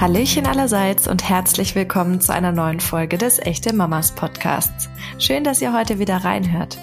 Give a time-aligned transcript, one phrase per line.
[0.00, 4.88] Hallöchen allerseits und herzlich willkommen zu einer neuen Folge des Echte Mamas Podcasts.
[5.18, 6.78] Schön, dass ihr heute wieder reinhört.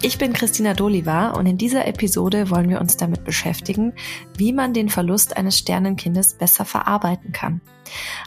[0.00, 3.92] Ich bin Christina Doliva und in dieser Episode wollen wir uns damit beschäftigen,
[4.38, 7.60] wie man den Verlust eines Sternenkindes besser verarbeiten kann.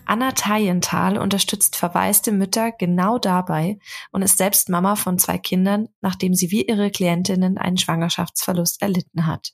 [0.05, 3.79] Anna Thayenthal unterstützt verwaiste Mütter genau dabei
[4.11, 9.25] und ist selbst Mama von zwei Kindern, nachdem sie wie ihre Klientinnen einen Schwangerschaftsverlust erlitten
[9.25, 9.53] hat.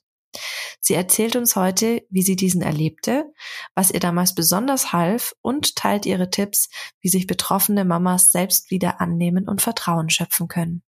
[0.80, 3.32] Sie erzählt uns heute, wie sie diesen erlebte,
[3.74, 6.68] was ihr damals besonders half und teilt ihre Tipps,
[7.00, 10.82] wie sich betroffene Mamas selbst wieder annehmen und Vertrauen schöpfen können.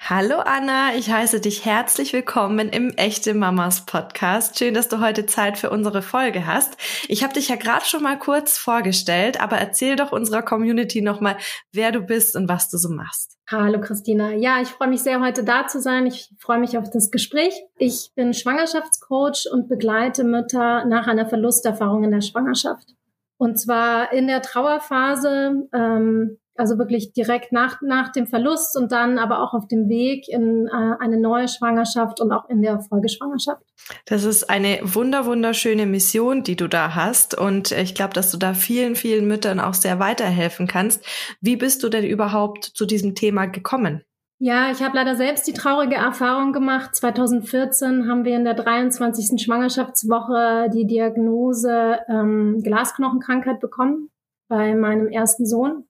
[0.00, 4.58] Hallo Anna, ich heiße dich herzlich willkommen im Echte Mamas Podcast.
[4.58, 6.78] Schön, dass du heute Zeit für unsere Folge hast.
[7.08, 11.36] Ich habe dich ja gerade schon mal kurz vorgestellt, aber erzähl doch unserer Community nochmal,
[11.72, 13.36] wer du bist und was du so machst.
[13.50, 14.32] Hallo Christina.
[14.32, 16.06] Ja, ich freue mich sehr, heute da zu sein.
[16.06, 17.54] Ich freue mich auf das Gespräch.
[17.76, 22.94] Ich bin Schwangerschaftscoach und begleite Mütter nach einer Verlusterfahrung in der Schwangerschaft.
[23.38, 29.18] Und zwar in der Trauerphase, ähm, also wirklich direkt nach, nach dem Verlust und dann
[29.18, 33.62] aber auch auf dem Weg in äh, eine neue Schwangerschaft und auch in der Folgeschwangerschaft.
[34.06, 37.38] Das ist eine wunder, wunderschöne Mission, die du da hast.
[37.38, 41.04] Und ich glaube, dass du da vielen, vielen Müttern auch sehr weiterhelfen kannst.
[41.40, 44.02] Wie bist du denn überhaupt zu diesem Thema gekommen?
[44.40, 46.94] Ja, ich habe leider selbst die traurige Erfahrung gemacht.
[46.94, 49.42] 2014 haben wir in der 23.
[49.42, 54.10] Schwangerschaftswoche die Diagnose ähm, Glasknochenkrankheit bekommen
[54.48, 55.88] bei meinem ersten Sohn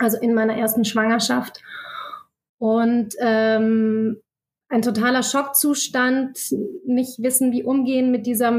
[0.00, 1.62] also in meiner ersten Schwangerschaft.
[2.58, 4.20] Und ähm,
[4.68, 6.38] ein totaler Schockzustand,
[6.86, 8.50] nicht wissen, wie umgehen mit dieser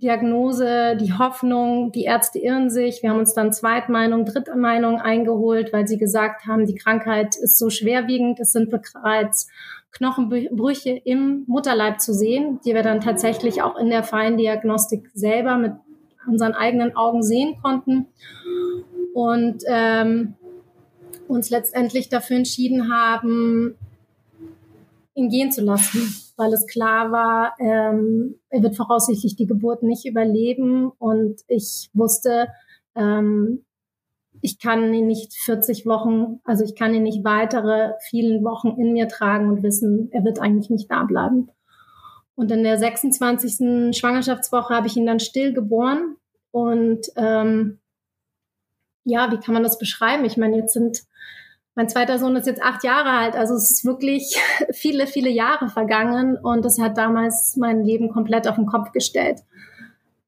[0.00, 3.02] Diagnose, die Hoffnung, die Ärzte irren sich.
[3.02, 7.68] Wir haben uns dann Zweitmeinung, Drittmeinung eingeholt, weil sie gesagt haben, die Krankheit ist so
[7.68, 9.48] schwerwiegend, es sind bereits
[9.90, 15.72] Knochenbrüche im Mutterleib zu sehen, die wir dann tatsächlich auch in der Feindiagnostik selber mit
[16.26, 18.06] unseren eigenen Augen sehen konnten.
[19.14, 20.34] Und ähm,
[21.26, 23.76] uns letztendlich dafür entschieden haben,
[25.14, 30.06] ihn gehen zu lassen, weil es klar war, ähm, er wird voraussichtlich die Geburt nicht
[30.06, 32.48] überleben und ich wusste,
[32.94, 33.64] ähm,
[34.40, 38.92] ich kann ihn nicht 40 Wochen, also ich kann ihn nicht weitere vielen Wochen in
[38.92, 41.50] mir tragen und wissen, er wird eigentlich nicht da bleiben.
[42.36, 43.96] Und in der 26.
[43.98, 46.16] Schwangerschaftswoche habe ich ihn dann still geboren
[46.52, 47.80] und ähm,
[49.02, 50.24] ja, wie kann man das beschreiben?
[50.24, 51.02] Ich meine, jetzt sind
[51.78, 54.36] mein zweiter Sohn ist jetzt acht Jahre alt, also es ist wirklich
[54.72, 59.42] viele, viele Jahre vergangen und das hat damals mein Leben komplett auf den Kopf gestellt.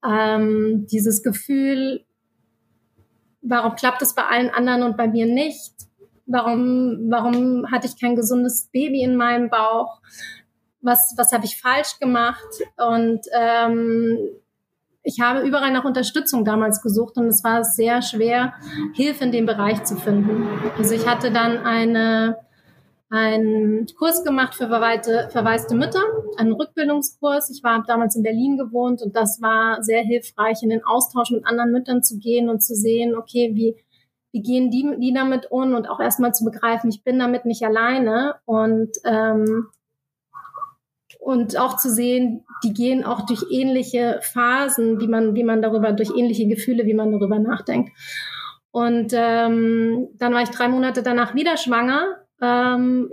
[0.01, 2.05] Ähm, dieses Gefühl,
[3.41, 5.73] warum klappt es bei allen anderen und bei mir nicht?
[6.25, 9.99] Warum, warum hatte ich kein gesundes Baby in meinem Bauch?
[10.79, 12.47] Was, was habe ich falsch gemacht?
[12.77, 14.19] Und ähm,
[15.03, 18.53] ich habe überall nach Unterstützung damals gesucht und es war sehr schwer,
[18.93, 20.47] Hilfe in dem Bereich zu finden.
[20.77, 22.37] Also ich hatte dann eine,
[23.09, 26.03] einen Kurs gemacht für verwalte, verwaiste Mütter,
[26.37, 27.49] einen Rückbildungskurs.
[27.49, 31.45] Ich war damals in Berlin gewohnt und das war sehr hilfreich, in den Austausch mit
[31.45, 33.75] anderen Müttern zu gehen und zu sehen, okay, wie,
[34.31, 37.63] wie gehen die, die damit um und auch erstmal zu begreifen, ich bin damit nicht
[37.63, 39.67] alleine und ähm,
[41.19, 45.91] und auch zu sehen, die gehen auch durch ähnliche Phasen, wie man, wie man darüber,
[45.91, 47.91] durch ähnliche Gefühle, wie man darüber nachdenkt.
[48.71, 52.17] Und ähm, dann war ich drei Monate danach wieder schwanger.
[52.41, 53.09] Ähm,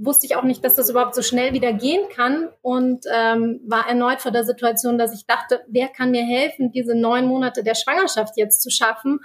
[0.00, 3.88] wusste ich auch nicht, dass das überhaupt so schnell wieder gehen kann und ähm, war
[3.88, 7.74] erneut vor der Situation, dass ich dachte, wer kann mir helfen, diese neun Monate der
[7.74, 9.20] Schwangerschaft jetzt zu schaffen?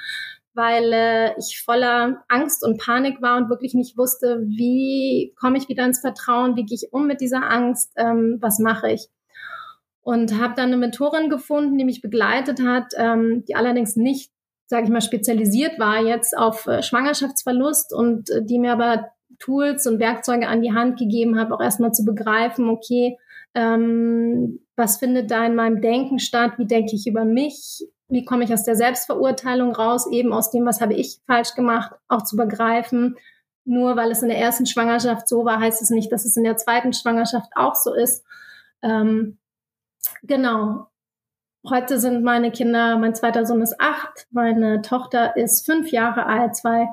[0.57, 5.69] Weil äh, ich voller Angst und Panik war und wirklich nicht wusste, wie komme ich
[5.69, 9.07] wieder ins Vertrauen, wie gehe ich um mit dieser Angst, ähm, was mache ich.
[10.01, 14.31] Und habe dann eine Mentorin gefunden, die mich begleitet hat, ähm, die allerdings nicht,
[14.65, 19.85] sage ich mal, spezialisiert war jetzt auf äh, Schwangerschaftsverlust und äh, die mir aber Tools
[19.85, 23.19] und Werkzeuge an die Hand gegeben hat, auch erstmal zu begreifen, okay,
[23.53, 28.43] ähm, was findet da in meinem Denken statt, wie denke ich über mich, wie komme
[28.43, 32.37] ich aus der Selbstverurteilung raus, eben aus dem, was habe ich falsch gemacht, auch zu
[32.37, 33.17] begreifen.
[33.65, 36.45] Nur weil es in der ersten Schwangerschaft so war, heißt es nicht, dass es in
[36.45, 38.23] der zweiten Schwangerschaft auch so ist.
[38.81, 39.37] Ähm,
[40.23, 40.87] genau.
[41.69, 46.55] Heute sind meine Kinder, mein zweiter Sohn ist acht, meine Tochter ist fünf Jahre alt,
[46.55, 46.87] zwei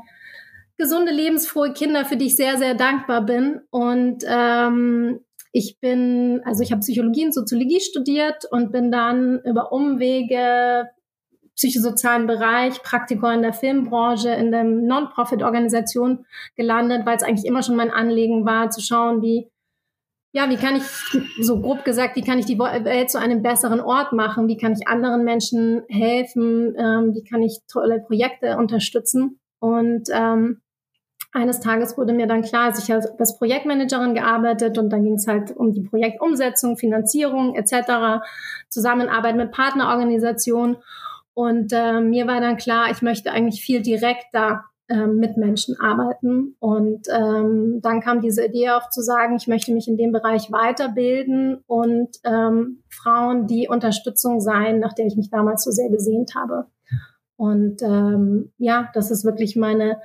[0.76, 3.60] gesunde, lebensfrohe Kinder, für die ich sehr, sehr dankbar bin.
[3.70, 5.20] Und ähm,
[5.52, 10.88] ich bin, also ich habe Psychologie und Soziologie studiert und bin dann über Umwege
[11.56, 17.76] psychosozialen Bereich, Praktiker in der Filmbranche, in der Non-Profit-Organisation gelandet, weil es eigentlich immer schon
[17.76, 19.50] mein Anliegen war, zu schauen, wie,
[20.32, 20.82] ja, wie kann ich,
[21.40, 24.48] so grob gesagt, wie kann ich die Welt zu einem besseren Ort machen?
[24.48, 26.74] Wie kann ich anderen Menschen helfen?
[26.76, 29.38] Ähm, wie kann ich tolle Projekte unterstützen?
[29.60, 30.60] Und ähm,
[31.34, 35.14] eines Tages wurde mir dann klar, also ich habe als Projektmanagerin gearbeitet und dann ging
[35.14, 38.22] es halt um die Projektumsetzung, Finanzierung etc.,
[38.68, 40.76] Zusammenarbeit mit Partnerorganisationen.
[41.34, 46.56] Und äh, mir war dann klar, ich möchte eigentlich viel direkter ähm, mit Menschen arbeiten.
[46.58, 50.52] Und ähm, dann kam diese Idee auf zu sagen, ich möchte mich in dem Bereich
[50.52, 56.34] weiterbilden und ähm, Frauen die Unterstützung sein, nach der ich mich damals so sehr gesehnt
[56.34, 56.66] habe.
[57.36, 60.00] Und ähm, ja, das ist wirklich meine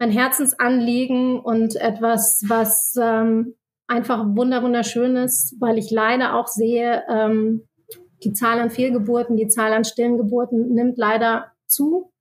[0.00, 3.54] mein Herzensanliegen und etwas, was ähm,
[3.86, 7.68] einfach wunderschön ist, weil ich leider auch sehe, ähm,
[8.22, 12.12] die Zahl an Fehlgeburten, die Zahl an stillen Geburten nimmt leider zu.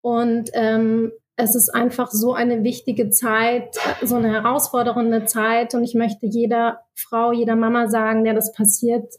[0.00, 5.74] Und ähm, es ist einfach so eine wichtige Zeit, so eine herausfordernde Zeit.
[5.74, 9.14] Und ich möchte jeder Frau, jeder Mama sagen, der das passiert,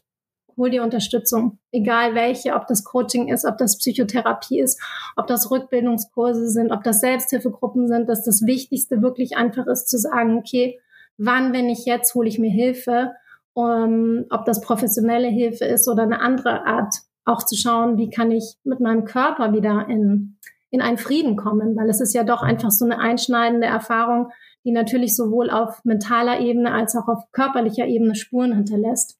[0.58, 1.60] hol dir Unterstützung.
[1.72, 4.82] Egal welche, ob das Coaching ist, ob das Psychotherapie ist,
[5.18, 9.98] ob das Rückbildungskurse sind, ob das Selbsthilfegruppen sind, dass das Wichtigste wirklich einfach ist zu
[9.98, 10.80] sagen, okay,
[11.18, 13.12] wann, wenn ich jetzt, hole ich mir Hilfe,
[13.56, 16.94] um, ob das professionelle Hilfe ist oder eine andere Art,
[17.26, 20.38] auch zu schauen, wie kann ich mit meinem Körper wieder in
[20.76, 24.32] in einen Frieden kommen, weil es ist ja doch einfach so eine einschneidende Erfahrung,
[24.66, 29.18] die natürlich sowohl auf mentaler Ebene als auch auf körperlicher Ebene Spuren hinterlässt.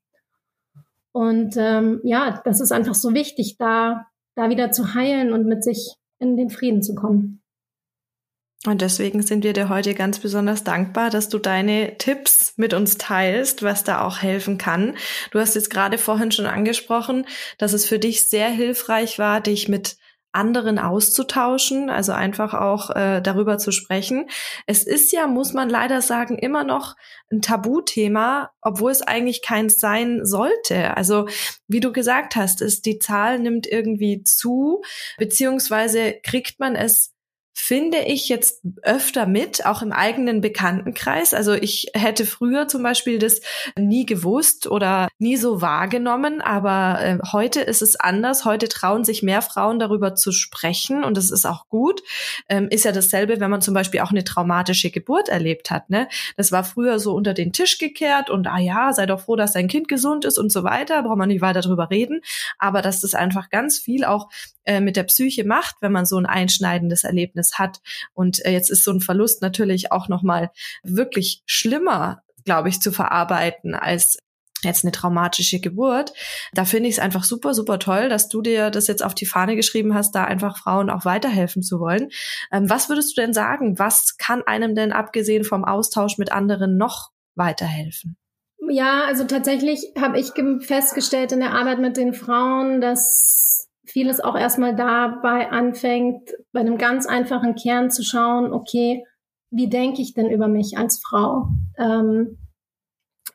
[1.14, 5.64] Und ähm, ja, das ist einfach so wichtig, da, da wieder zu heilen und mit
[5.64, 7.42] sich in den Frieden zu kommen.
[8.68, 12.98] Und deswegen sind wir dir heute ganz besonders dankbar, dass du deine Tipps mit uns
[12.98, 14.96] teilst, was da auch helfen kann.
[15.32, 17.26] Du hast jetzt gerade vorhin schon angesprochen,
[17.58, 19.98] dass es für dich sehr hilfreich war, dich mit
[20.36, 24.30] anderen auszutauschen, also einfach auch äh, darüber zu sprechen.
[24.68, 26.96] Es ist ja, muss man leider sagen, immer noch
[27.32, 30.96] ein Tabuthema, obwohl es eigentlich keins sein sollte.
[30.98, 31.28] Also
[31.68, 34.82] wie du gesagt hast, ist die Zahl nimmt irgendwie zu,
[35.18, 37.15] beziehungsweise kriegt man es
[37.58, 41.34] finde ich jetzt öfter mit, auch im eigenen Bekanntenkreis.
[41.34, 43.42] Also ich hätte früher zum Beispiel das
[43.78, 48.46] nie gewusst oder nie so wahrgenommen, aber äh, heute ist es anders.
[48.46, 52.02] Heute trauen sich mehr Frauen darüber zu sprechen und das ist auch gut.
[52.50, 55.90] Ähm, ist ja dasselbe, wenn man zum Beispiel auch eine traumatische Geburt erlebt hat.
[55.90, 56.08] Ne?
[56.38, 59.54] Das war früher so unter den Tisch gekehrt und ah ja, sei doch froh, dass
[59.54, 61.04] dein Kind gesund ist und so weiter.
[61.04, 62.22] Braucht man nicht weiter darüber reden.
[62.60, 64.30] Aber dass das einfach ganz viel auch
[64.66, 67.82] äh, mit der Psyche macht, wenn man so ein einschneidendes Erlebnis Erlebnis hat.
[68.14, 70.52] Und äh, jetzt ist so ein Verlust natürlich auch nochmal
[70.84, 74.18] wirklich schlimmer, glaube ich, zu verarbeiten als
[74.64, 76.14] jetzt eine traumatische Geburt.
[76.54, 79.28] Da finde ich es einfach super, super toll, dass du dir das jetzt auf die
[79.28, 82.10] Fahne geschrieben hast, da einfach Frauen auch weiterhelfen zu wollen.
[82.52, 83.78] Ähm, was würdest du denn sagen?
[83.78, 88.18] Was kann einem denn abgesehen vom Austausch mit anderen noch weiterhelfen?
[88.68, 90.32] Ja, also tatsächlich habe ich
[90.66, 93.65] festgestellt in der Arbeit mit den Frauen, dass
[93.96, 99.06] vieles auch erstmal dabei anfängt, bei einem ganz einfachen Kern zu schauen, okay,
[99.52, 101.48] wie denke ich denn über mich als Frau?
[101.78, 102.38] Ähm,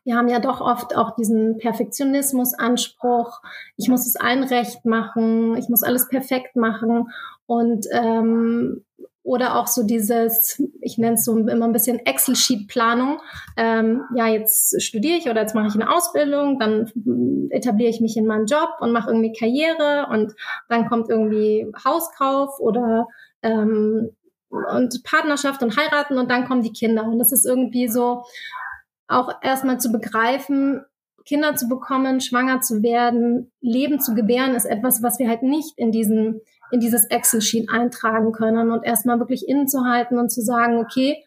[0.05, 3.41] wir haben ja doch oft auch diesen Perfektionismus-Anspruch.
[3.79, 7.09] Ich muss es allen recht machen, ich muss alles perfekt machen.
[7.47, 8.85] Und ähm,
[9.22, 13.20] oder auch so dieses, ich nenne es so immer ein bisschen Excel-Sheet-Planung.
[13.56, 16.91] Ähm, ja, jetzt studiere ich oder jetzt mache ich eine Ausbildung, dann
[17.50, 20.32] etabliere ich mich in meinem Job und mache irgendwie Karriere und
[20.69, 23.06] dann kommt irgendwie Hauskauf oder
[23.43, 24.10] ähm,
[24.48, 27.05] und Partnerschaft und heiraten und dann kommen die Kinder.
[27.05, 28.24] Und das ist irgendwie so
[29.06, 30.84] auch erstmal zu begreifen,
[31.24, 35.77] Kinder zu bekommen, schwanger zu werden, Leben zu gebären, ist etwas, was wir halt nicht
[35.77, 41.24] in diesen in dieses Excel-Sheet eintragen können und erstmal wirklich innezuhalten und zu sagen, okay,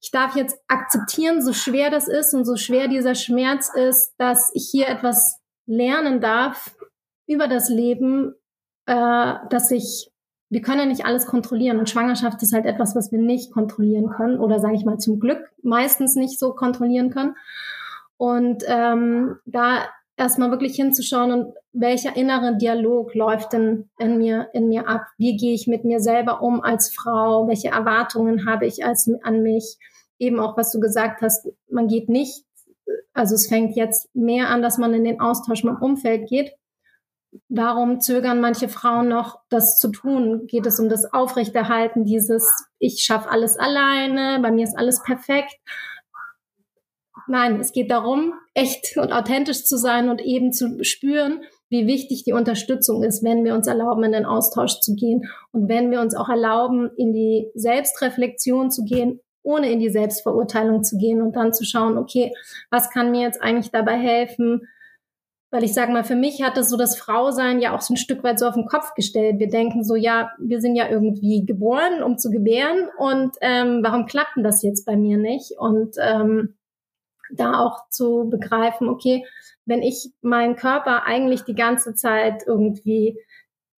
[0.00, 4.50] ich darf jetzt akzeptieren, so schwer das ist und so schwer dieser Schmerz ist, dass
[4.54, 6.76] ich hier etwas lernen darf
[7.26, 8.34] über das Leben,
[8.86, 10.10] äh, dass ich,
[10.48, 14.08] wir können ja nicht alles kontrollieren und Schwangerschaft ist halt etwas, was wir nicht kontrollieren
[14.10, 17.34] können oder sage ich mal zum Glück meistens nicht so kontrollieren können.
[18.16, 19.86] Und ähm, da
[20.16, 25.02] erstmal wirklich hinzuschauen und welcher innere Dialog läuft denn in mir, in mir ab?
[25.18, 27.46] Wie gehe ich mit mir selber um als Frau?
[27.48, 29.76] Welche Erwartungen habe ich als, an mich?
[30.18, 32.46] Eben auch, was du gesagt hast, man geht nicht,
[33.12, 36.52] also es fängt jetzt mehr an, dass man in den Austausch mit dem Umfeld geht.
[37.48, 40.46] Warum zögern manche Frauen noch, das zu tun?
[40.46, 45.54] Geht es um das Aufrechterhalten dieses, ich schaffe alles alleine, bei mir ist alles perfekt?
[47.28, 52.22] Nein, es geht darum, echt und authentisch zu sein und eben zu spüren, wie wichtig
[52.24, 56.00] die Unterstützung ist, wenn wir uns erlauben, in den Austausch zu gehen und wenn wir
[56.00, 61.36] uns auch erlauben, in die Selbstreflexion zu gehen ohne in die Selbstverurteilung zu gehen und
[61.36, 62.34] dann zu schauen, okay,
[62.70, 64.66] was kann mir jetzt eigentlich dabei helfen?
[65.52, 67.96] Weil ich sage mal, für mich hat das so das Frausein ja auch so ein
[67.96, 69.38] Stück weit so auf den Kopf gestellt.
[69.38, 74.06] Wir denken so, ja, wir sind ja irgendwie geboren, um zu gebären und ähm, warum
[74.06, 75.52] klappt denn das jetzt bei mir nicht?
[75.56, 76.55] Und ähm,
[77.30, 79.24] da auch zu begreifen, okay,
[79.64, 83.18] wenn ich meinen Körper eigentlich die ganze Zeit irgendwie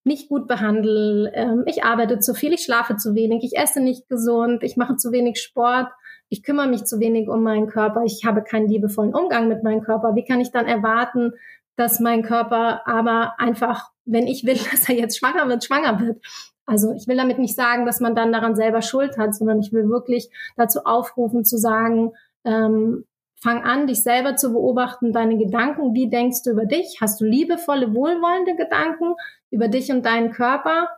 [0.04, 4.08] nicht gut behandle, ähm, ich arbeite zu viel, ich schlafe zu wenig, ich esse nicht
[4.08, 5.88] gesund, ich mache zu wenig Sport,
[6.28, 9.82] ich kümmere mich zu wenig um meinen Körper, ich habe keinen liebevollen Umgang mit meinem
[9.82, 10.14] Körper.
[10.14, 11.32] Wie kann ich dann erwarten,
[11.76, 16.24] dass mein Körper aber einfach, wenn ich will, dass er jetzt schwanger wird, schwanger wird?
[16.66, 19.72] Also ich will damit nicht sagen, dass man dann daran selber Schuld hat, sondern ich
[19.72, 22.12] will wirklich dazu aufrufen zu sagen,
[22.44, 23.04] ähm,
[23.40, 25.94] Fang an, dich selber zu beobachten, deine Gedanken.
[25.94, 26.98] Wie denkst du über dich?
[27.00, 29.14] Hast du liebevolle, wohlwollende Gedanken
[29.50, 30.88] über dich und deinen Körper?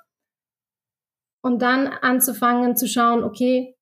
[1.43, 3.77] Und dann anzufangen zu schauen, okay,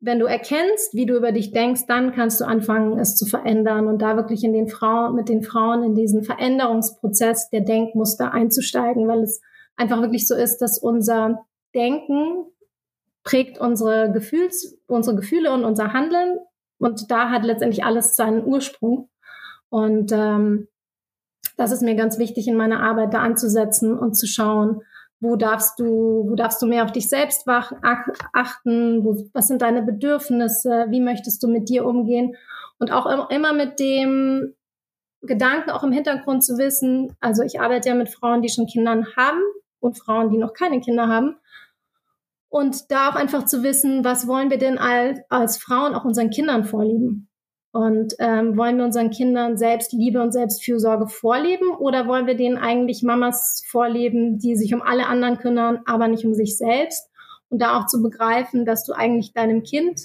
[0.00, 3.86] wenn du erkennst, wie du über dich denkst, dann kannst du anfangen, es zu verändern
[3.86, 9.08] und da wirklich in den Frauen, mit den Frauen in diesen Veränderungsprozess der Denkmuster einzusteigen,
[9.08, 9.40] weil es
[9.76, 12.44] einfach wirklich so ist, dass unser Denken
[13.22, 16.38] prägt unsere Gefühls, unsere Gefühle und unser Handeln
[16.78, 19.08] und da hat letztendlich alles seinen Ursprung.
[19.68, 20.68] Und ähm,
[21.56, 24.82] das ist mir ganz wichtig in meiner Arbeit, da anzusetzen und zu schauen,
[25.20, 29.82] wo darfst du, wo darfst du mehr auf dich selbst achten, wo, was sind deine
[29.82, 32.36] Bedürfnisse, wie möchtest du mit dir umgehen?
[32.78, 34.54] Und auch immer mit dem
[35.22, 39.06] Gedanken auch im Hintergrund zu wissen, also ich arbeite ja mit Frauen, die schon Kinder
[39.16, 39.40] haben
[39.80, 41.36] und Frauen, die noch keine Kinder haben
[42.54, 46.30] und da auch einfach zu wissen, was wollen wir denn als, als Frauen auch unseren
[46.30, 47.28] Kindern vorleben?
[47.72, 53.02] Und ähm, wollen wir unseren Kindern Selbstliebe und Selbstfürsorge vorleben oder wollen wir denen eigentlich
[53.02, 57.10] Mamas vorleben, die sich um alle anderen kümmern, aber nicht um sich selbst?
[57.48, 60.00] Und da auch zu begreifen, dass du eigentlich deinem Kind,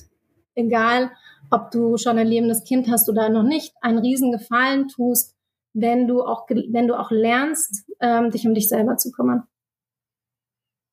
[0.56, 1.12] egal
[1.51, 5.36] ob du schon ein lebendes Kind hast oder noch nicht, einen riesen Gefallen tust,
[5.74, 9.44] wenn du auch, wenn du auch lernst, ähm, dich um dich selber zu kümmern.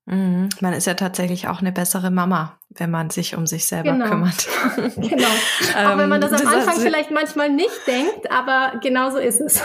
[0.06, 0.48] Mhm.
[0.60, 4.08] Man ist ja tatsächlich auch eine bessere Mama, wenn man sich um sich selber genau.
[4.08, 4.46] kümmert.
[4.96, 5.28] genau.
[5.76, 9.60] auch wenn man das am ähm, Anfang vielleicht manchmal nicht denkt, aber genauso ist es.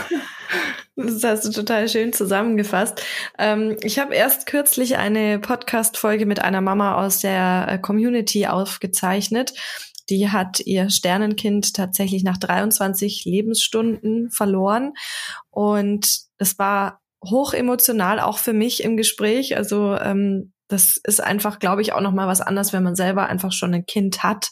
[0.96, 3.02] Das hast du total schön zusammengefasst.
[3.38, 9.54] Ähm, ich habe erst kürzlich eine Podcast-Folge mit einer Mama aus der äh, Community aufgezeichnet.
[10.10, 14.94] Die hat ihr Sternenkind tatsächlich nach 23 Lebensstunden verloren.
[15.50, 16.06] Und
[16.38, 19.56] es war hoch emotional, auch für mich im Gespräch.
[19.56, 23.26] Also ähm, das ist einfach, glaube ich, auch noch mal was anderes, wenn man selber
[23.26, 24.50] einfach schon ein Kind hat.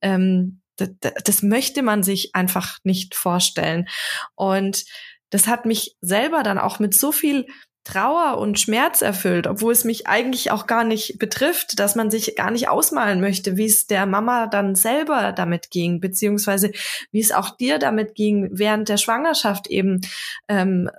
[0.00, 0.90] Ähm, das,
[1.24, 3.86] das möchte man sich einfach nicht vorstellen.
[4.34, 4.84] Und
[5.30, 7.46] das hat mich selber dann auch mit so viel
[7.84, 12.36] Trauer und Schmerz erfüllt, obwohl es mich eigentlich auch gar nicht betrifft, dass man sich
[12.36, 16.72] gar nicht ausmalen möchte, wie es der Mama dann selber damit ging, beziehungsweise
[17.10, 20.02] wie es auch dir damit ging, während der Schwangerschaft eben
[20.46, 20.90] ähm,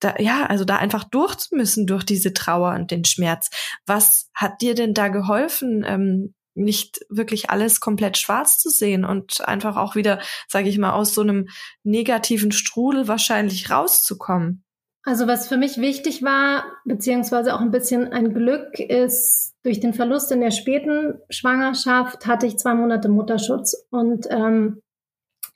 [0.00, 3.50] da, ja, also da einfach durch müssen durch diese Trauer und den Schmerz.
[3.86, 9.46] Was hat dir denn da geholfen, ähm, nicht wirklich alles komplett schwarz zu sehen und
[9.46, 11.48] einfach auch wieder, sage ich mal, aus so einem
[11.84, 14.64] negativen Strudel wahrscheinlich rauszukommen?
[15.02, 19.94] Also was für mich wichtig war, beziehungsweise auch ein bisschen ein Glück, ist, durch den
[19.94, 23.86] Verlust in der späten Schwangerschaft hatte ich zwei Monate Mutterschutz.
[23.90, 24.82] Und ähm,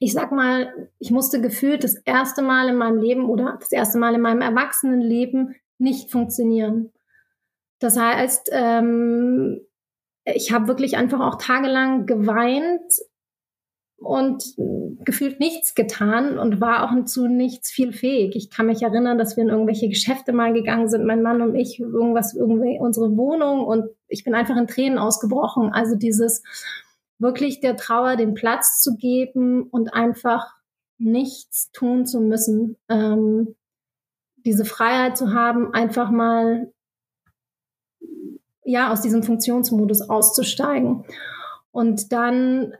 [0.02, 3.98] ich sag mal, ich musste gefühlt das erste Mal in meinem Leben oder das erste
[3.98, 6.90] Mal in meinem Erwachsenenleben nicht funktionieren.
[7.80, 9.60] Das heißt, ähm,
[10.24, 12.92] ich habe wirklich einfach auch tagelang geweint
[13.98, 14.42] und
[15.04, 18.34] gefühlt nichts getan und war auch zu nichts viel fähig.
[18.36, 21.54] Ich kann mich erinnern, dass wir in irgendwelche Geschäfte mal gegangen sind, mein Mann und
[21.54, 25.70] ich, irgendwas, irgendwie unsere Wohnung und ich bin einfach in Tränen ausgebrochen.
[25.74, 26.42] Also dieses,
[27.20, 30.54] wirklich der Trauer den Platz zu geben und einfach
[30.98, 32.76] nichts tun zu müssen.
[32.88, 33.54] Ähm,
[34.36, 36.72] diese Freiheit zu haben, einfach mal
[38.64, 41.04] ja aus diesem Funktionsmodus auszusteigen
[41.72, 42.74] und dann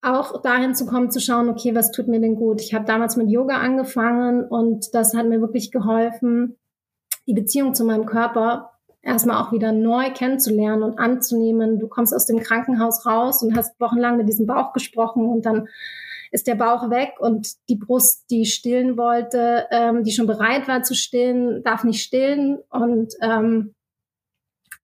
[0.00, 2.60] auch dahin zu kommen, zu schauen, okay, was tut mir denn gut?
[2.60, 6.58] Ich habe damals mit Yoga angefangen und das hat mir wirklich geholfen,
[7.26, 8.71] die Beziehung zu meinem Körper
[9.02, 11.78] erstmal auch wieder neu kennenzulernen und anzunehmen.
[11.78, 15.68] Du kommst aus dem Krankenhaus raus und hast wochenlang mit diesem Bauch gesprochen und dann
[16.30, 20.82] ist der Bauch weg und die Brust, die stillen wollte, ähm, die schon bereit war
[20.82, 22.58] zu stillen, darf nicht stillen.
[22.70, 23.74] Und ähm,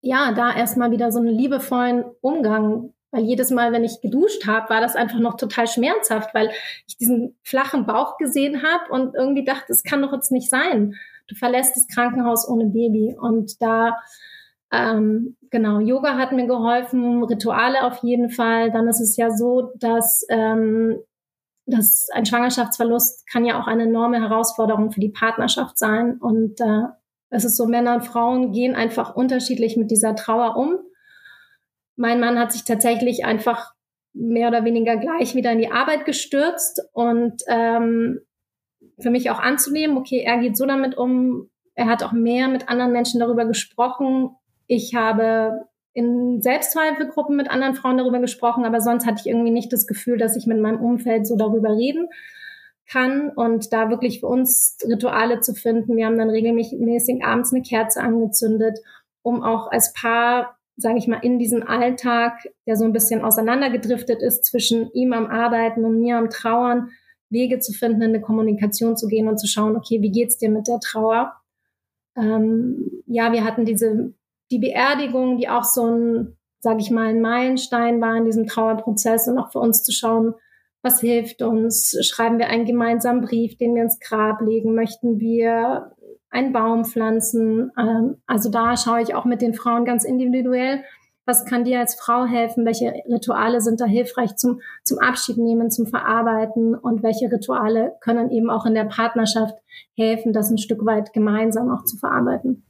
[0.02, 2.92] ja, da erstmal wieder so einen liebevollen Umgang.
[3.10, 6.50] Weil jedes Mal, wenn ich geduscht habe, war das einfach noch total schmerzhaft, weil
[6.86, 10.94] ich diesen flachen Bauch gesehen habe und irgendwie dachte, es kann doch jetzt nicht sein
[11.28, 13.16] du verlässt das Krankenhaus ohne Baby.
[13.20, 13.96] Und da
[14.70, 18.70] Ähm, genau, Yoga hat mir geholfen, Rituale auf jeden Fall.
[18.70, 20.98] Dann ist es ja so, dass, ähm,
[21.64, 26.18] dass ein Schwangerschaftsverlust kann ja auch eine enorme Herausforderung für die Partnerschaft sein.
[26.20, 26.82] Und äh,
[27.30, 30.78] es ist so, Männer und Frauen gehen einfach unterschiedlich mit dieser Trauer um.
[31.96, 33.72] Mein Mann hat sich tatsächlich einfach
[34.12, 38.20] mehr oder weniger gleich wieder in die Arbeit gestürzt und ähm,
[39.00, 42.68] für mich auch anzunehmen, okay, er geht so damit um, er hat auch mehr mit
[42.68, 44.30] anderen Menschen darüber gesprochen.
[44.66, 49.72] Ich habe in Selbsthilfegruppen mit anderen Frauen darüber gesprochen, aber sonst hatte ich irgendwie nicht
[49.72, 52.08] das Gefühl, dass ich mit meinem Umfeld so darüber reden
[52.90, 55.96] kann und da wirklich für uns Rituale zu finden.
[55.96, 58.78] Wir haben dann regelmäßig abends eine Kerze angezündet,
[59.22, 64.22] um auch als Paar sage ich mal, in diesem Alltag, der so ein bisschen auseinandergedriftet
[64.22, 66.90] ist zwischen ihm am Arbeiten und mir am Trauern,
[67.30, 70.50] Wege zu finden, in eine Kommunikation zu gehen und zu schauen, okay, wie geht's dir
[70.50, 71.34] mit der Trauer?
[72.16, 74.14] Ähm, ja, wir hatten diese
[74.50, 79.28] die Beerdigung, die auch so ein, sage ich mal, ein Meilenstein war in diesem Trauerprozess
[79.28, 80.34] und auch für uns zu schauen,
[80.82, 81.98] was hilft uns?
[82.02, 84.74] Schreiben wir einen gemeinsamen Brief, den wir ins Grab legen?
[84.74, 85.92] Möchten wir
[86.30, 87.72] einen Baum pflanzen.
[87.78, 90.84] Ähm, also da schaue ich auch mit den Frauen ganz individuell.
[91.28, 92.64] Was kann dir als Frau helfen?
[92.64, 96.74] Welche Rituale sind da hilfreich zum, zum Abschied nehmen, zum Verarbeiten?
[96.74, 99.54] Und welche Rituale können eben auch in der Partnerschaft
[99.94, 102.64] helfen, das ein Stück weit gemeinsam auch zu verarbeiten?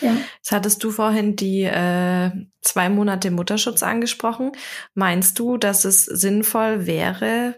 [0.00, 0.16] Ja.
[0.36, 2.30] Jetzt hattest du vorhin die äh,
[2.62, 4.52] zwei Monate Mutterschutz angesprochen.
[4.94, 7.56] Meinst du, dass es sinnvoll wäre,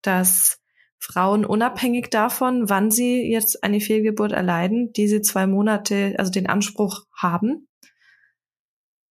[0.00, 0.62] dass
[0.96, 7.04] Frauen unabhängig davon, wann sie jetzt eine Fehlgeburt erleiden, diese zwei Monate, also den Anspruch
[7.14, 7.66] haben.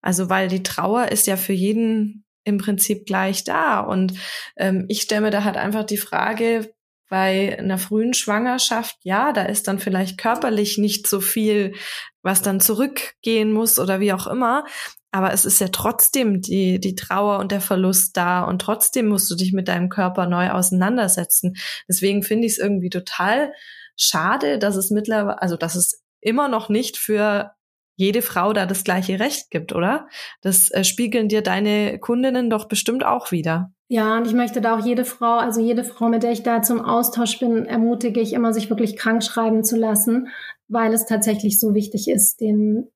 [0.02, 3.80] Also weil die Trauer ist ja für jeden im Prinzip gleich da.
[3.80, 4.14] Und
[4.56, 6.72] ähm, ich stelle mir da halt einfach die Frage,
[7.10, 11.74] bei einer frühen Schwangerschaft, ja, da ist dann vielleicht körperlich nicht so viel,
[12.22, 14.64] was dann zurückgehen muss oder wie auch immer.
[15.10, 19.28] Aber es ist ja trotzdem die, die Trauer und der Verlust da und trotzdem musst
[19.28, 21.56] du dich mit deinem Körper neu auseinandersetzen.
[21.88, 23.52] Deswegen finde ich es irgendwie total
[23.96, 27.50] schade, dass es mittlerweile, also dass es immer noch nicht für
[27.96, 30.08] jede Frau da das gleiche Recht gibt, oder?
[30.40, 33.72] Das äh, spiegeln dir deine Kundinnen doch bestimmt auch wieder.
[33.88, 36.62] Ja, und ich möchte da auch jede Frau, also jede Frau, mit der ich da
[36.62, 40.28] zum Austausch bin, ermutige ich immer, sich wirklich krank schreiben zu lassen,
[40.68, 42.88] weil es tatsächlich so wichtig ist, den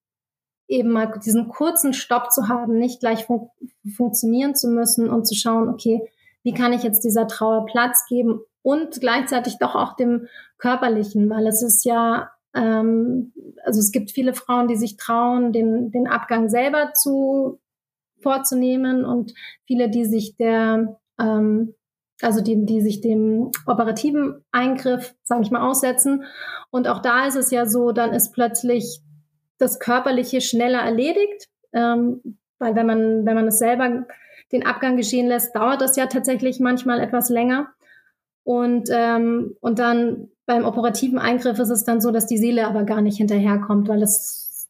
[0.69, 3.51] eben mal diesen kurzen Stopp zu haben, nicht gleich fun
[3.97, 6.01] funktionieren zu müssen und zu schauen, okay,
[6.43, 10.29] wie kann ich jetzt dieser Trauer Platz geben und gleichzeitig doch auch dem
[10.59, 13.33] körperlichen, weil es ist ja, ähm,
[13.65, 17.61] also es gibt viele Frauen, die sich trauen, den, den Abgang selber zu
[18.23, 19.35] vorzunehmen und
[19.67, 21.75] viele, die sich der ähm,
[22.23, 26.25] also die, die sich dem operativen Eingriff, sage ich mal, aussetzen.
[26.71, 29.01] Und auch da ist es ja so, dann ist plötzlich
[29.59, 34.07] das Körperliche schneller erledigt, ähm, weil wenn man, wenn man es selber
[34.53, 37.69] den Abgang geschehen lässt, dauert das ja tatsächlich manchmal etwas länger.
[38.45, 42.85] Und, ähm, und dann beim operativen Eingriff ist es dann so, dass die Seele aber
[42.85, 44.69] gar nicht hinterherkommt, weil es,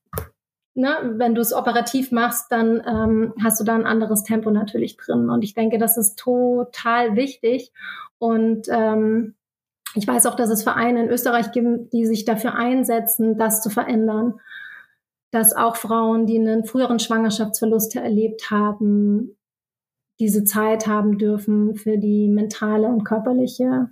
[0.74, 4.96] ne, wenn du es operativ machst, dann ähm, hast du da ein anderes Tempo natürlich
[4.96, 5.28] drin.
[5.28, 7.72] Und ich denke, das ist total wichtig.
[8.18, 9.34] Und ähm,
[9.96, 13.70] ich weiß auch, dass es Vereine in Österreich gibt, die sich dafür einsetzen, das zu
[13.70, 14.40] verändern
[15.34, 19.37] dass auch Frauen, die einen früheren Schwangerschaftsverlust erlebt haben,
[20.20, 23.90] diese Zeit haben dürfen für die mentale und körperliche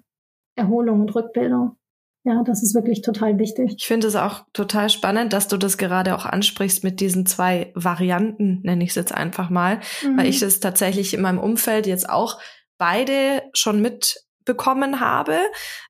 [0.54, 1.76] Erholung und Rückbildung.
[2.24, 3.74] Ja, das ist wirklich total wichtig.
[3.76, 7.72] Ich finde es auch total spannend, dass du das gerade auch ansprichst mit diesen zwei
[7.74, 10.18] Varianten, nenne ich es jetzt einfach mal, mhm.
[10.18, 12.40] weil ich es tatsächlich in meinem Umfeld jetzt auch
[12.78, 15.36] beide schon mitbekommen habe.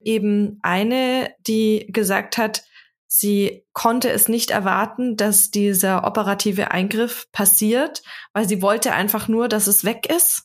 [0.03, 2.64] Eben eine, die gesagt hat,
[3.14, 9.48] Sie konnte es nicht erwarten, dass dieser operative Eingriff passiert, weil sie wollte einfach nur,
[9.48, 10.44] dass es weg ist.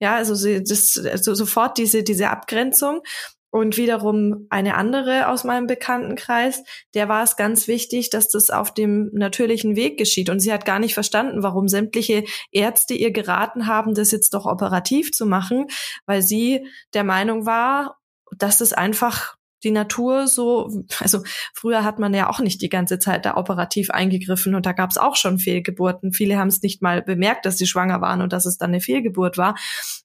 [0.00, 3.02] Ja, also sie, das, also sofort diese, diese Abgrenzung.
[3.50, 6.62] Und wiederum eine andere aus meinem Bekanntenkreis,
[6.94, 10.30] der war es ganz wichtig, dass das auf dem natürlichen Weg geschieht.
[10.30, 14.46] Und sie hat gar nicht verstanden, warum sämtliche Ärzte ihr geraten haben, das jetzt doch
[14.46, 15.66] operativ zu machen,
[16.06, 17.98] weil sie der Meinung war,
[18.34, 21.22] dass es einfach die Natur so, also
[21.54, 24.90] früher hat man ja auch nicht die ganze Zeit da operativ eingegriffen und da gab
[24.90, 26.12] es auch schon Fehlgeburten.
[26.12, 28.80] Viele haben es nicht mal bemerkt, dass sie schwanger waren und dass es dann eine
[28.80, 29.56] Fehlgeburt war.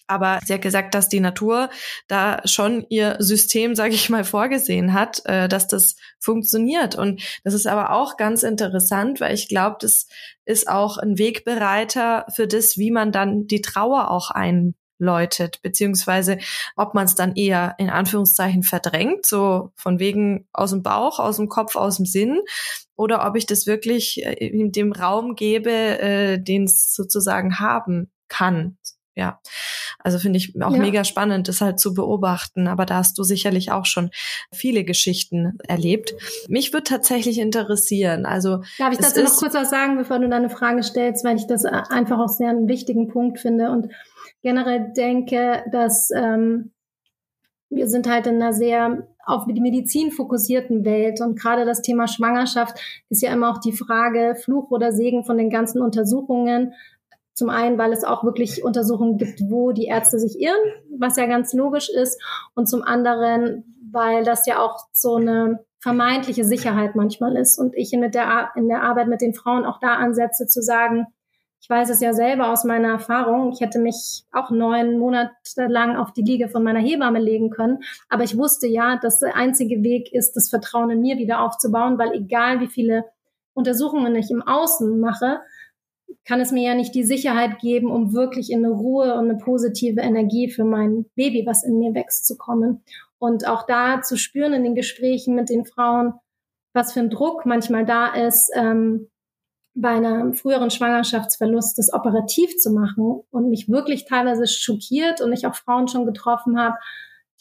[0.08, 1.70] Aber sie hat gesagt, dass die Natur
[2.08, 6.96] da schon ihr System, sage ich mal, vorgesehen hat, äh, dass das funktioniert.
[6.96, 10.08] Und das ist aber auch ganz interessant, weil ich glaube, das
[10.46, 16.40] ist auch ein Wegbereiter für das, wie man dann die Trauer auch ein läutet, beziehungsweise
[16.76, 21.38] ob man es dann eher in Anführungszeichen verdrängt, so von wegen aus dem Bauch, aus
[21.38, 22.40] dem Kopf, aus dem Sinn,
[22.96, 28.12] oder ob ich das wirklich äh, in dem Raum gebe, äh, den es sozusagen haben
[28.28, 28.78] kann.
[29.16, 29.40] Ja,
[30.00, 30.80] also finde ich auch ja.
[30.80, 32.68] mega spannend, das halt zu beobachten.
[32.68, 34.10] Aber da hast du sicherlich auch schon
[34.52, 36.16] viele Geschichten erlebt.
[36.48, 38.26] Mich würde tatsächlich interessieren.
[38.26, 41.46] Also darf ich dazu noch kurz was sagen, bevor du deine Frage stellst, weil ich
[41.46, 43.90] das einfach auch sehr einen wichtigen Punkt finde und
[44.44, 46.72] generell denke, dass ähm,
[47.70, 52.08] wir sind halt in einer sehr auf die Medizin fokussierten Welt und gerade das Thema
[52.08, 52.78] Schwangerschaft
[53.10, 56.74] ist ja immer auch die Frage Fluch oder Segen von den ganzen Untersuchungen.
[57.34, 60.60] Zum einen, weil es auch wirklich Untersuchungen gibt, wo die Ärzte sich irren,
[61.00, 62.22] was ja ganz logisch ist.
[62.54, 67.58] Und zum anderen, weil das ja auch so eine vermeintliche Sicherheit manchmal ist.
[67.58, 71.08] Und ich in der, in der Arbeit mit den Frauen auch da ansetze zu sagen,
[71.64, 73.54] ich weiß es ja selber aus meiner Erfahrung.
[73.54, 77.80] Ich hätte mich auch neun Monate lang auf die Liege von meiner Hebamme legen können.
[78.10, 81.98] Aber ich wusste ja, dass der einzige Weg ist, das Vertrauen in mir wieder aufzubauen,
[81.98, 83.06] weil egal wie viele
[83.54, 85.40] Untersuchungen ich im Außen mache,
[86.26, 89.38] kann es mir ja nicht die Sicherheit geben, um wirklich in eine Ruhe und eine
[89.38, 92.84] positive Energie für mein Baby, was in mir wächst, zu kommen.
[93.20, 96.16] Und auch da zu spüren in den Gesprächen mit den Frauen,
[96.74, 99.08] was für ein Druck manchmal da ist, ähm,
[99.76, 105.48] bei einem früheren Schwangerschaftsverlust das operativ zu machen und mich wirklich teilweise schockiert und ich
[105.48, 106.78] auch Frauen schon getroffen habe,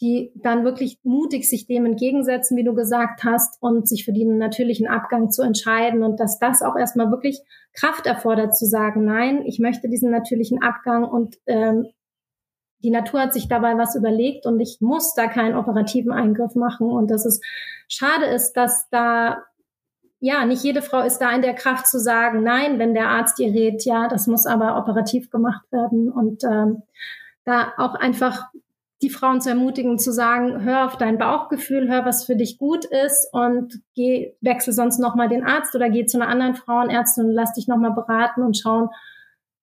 [0.01, 4.37] die dann wirklich mutig sich dem entgegensetzen, wie du gesagt hast, und sich für den
[4.37, 7.41] natürlichen Abgang zu entscheiden und dass das auch erstmal wirklich
[7.73, 11.87] Kraft erfordert zu sagen, nein, ich möchte diesen natürlichen Abgang und ähm,
[12.83, 16.91] die Natur hat sich dabei was überlegt und ich muss da keinen operativen Eingriff machen.
[16.91, 17.39] Und dass es
[17.87, 19.43] schade ist, dass da
[20.25, 23.39] ja, nicht jede Frau ist da in der Kraft zu sagen, nein, wenn der Arzt
[23.39, 26.09] ihr rät, ja, das muss aber operativ gemacht werden.
[26.09, 26.83] Und ähm,
[27.43, 28.45] da auch einfach
[29.01, 32.85] die Frauen zu ermutigen, zu sagen, hör auf dein Bauchgefühl, hör, was für dich gut
[32.85, 37.31] ist und geh, wechsel sonst nochmal den Arzt oder geh zu einer anderen Frauenärztin und
[37.31, 38.87] lass dich nochmal beraten und schauen,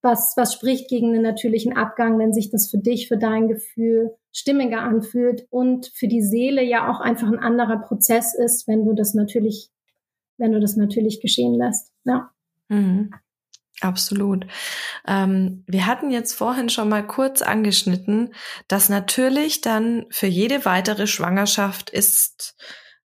[0.02, 4.14] was, was spricht gegen den natürlichen Abgang, wenn sich das für dich, für dein Gefühl
[4.30, 8.92] stimmiger anfühlt und für die Seele ja auch einfach ein anderer Prozess ist, wenn du
[8.92, 9.70] das natürlich
[10.40, 11.92] wenn du das natürlich geschehen lässt.
[12.05, 12.31] Ja.
[12.68, 13.12] Mhm.
[13.81, 14.46] Absolut.
[15.07, 18.35] Ähm, wir hatten jetzt vorhin schon mal kurz angeschnitten,
[18.68, 22.57] dass natürlich dann für jede weitere Schwangerschaft ist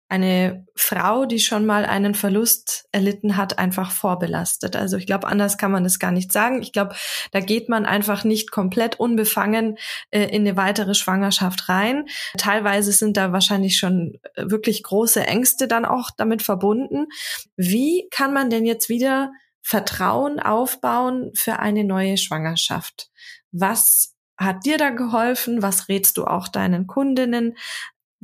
[0.08, 4.76] eine Frau, die schon mal einen Verlust erlitten hat, einfach vorbelastet.
[4.76, 6.62] Also ich glaube, anders kann man es gar nicht sagen.
[6.62, 6.94] Ich glaube,
[7.32, 9.78] da geht man einfach nicht komplett unbefangen
[10.10, 12.06] äh, in eine weitere Schwangerschaft rein.
[12.36, 17.06] Teilweise sind da wahrscheinlich schon äh, wirklich große Ängste dann auch damit verbunden.
[17.56, 23.10] Wie kann man denn jetzt wieder Vertrauen aufbauen für eine neue Schwangerschaft?
[23.52, 25.62] Was hat dir da geholfen?
[25.62, 27.56] Was rätst du auch deinen Kundinnen?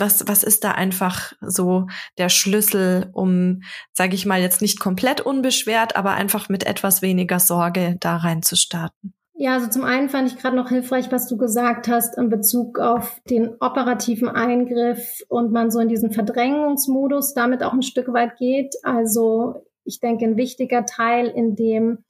[0.01, 1.87] Was, was ist da einfach so
[2.19, 7.39] der Schlüssel, um, sage ich mal, jetzt nicht komplett unbeschwert, aber einfach mit etwas weniger
[7.39, 9.15] Sorge da reinzustarten?
[9.35, 12.79] Ja, also zum einen fand ich gerade noch hilfreich, was du gesagt hast in Bezug
[12.79, 18.37] auf den operativen Eingriff und man so in diesen Verdrängungsmodus damit auch ein Stück weit
[18.37, 18.75] geht.
[18.83, 22.05] Also ich denke, ein wichtiger Teil, in dem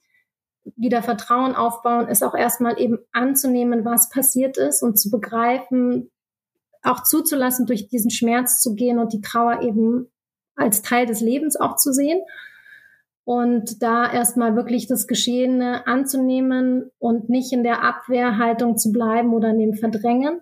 [0.75, 6.11] wieder Vertrauen aufbauen, ist auch erstmal eben anzunehmen, was passiert ist und zu begreifen,
[6.83, 10.11] auch zuzulassen, durch diesen Schmerz zu gehen und die Trauer eben
[10.55, 12.21] als Teil des Lebens auch zu sehen.
[13.23, 19.49] Und da erstmal wirklich das Geschehene anzunehmen und nicht in der Abwehrhaltung zu bleiben oder
[19.49, 20.41] in dem Verdrängen,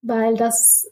[0.00, 0.90] weil das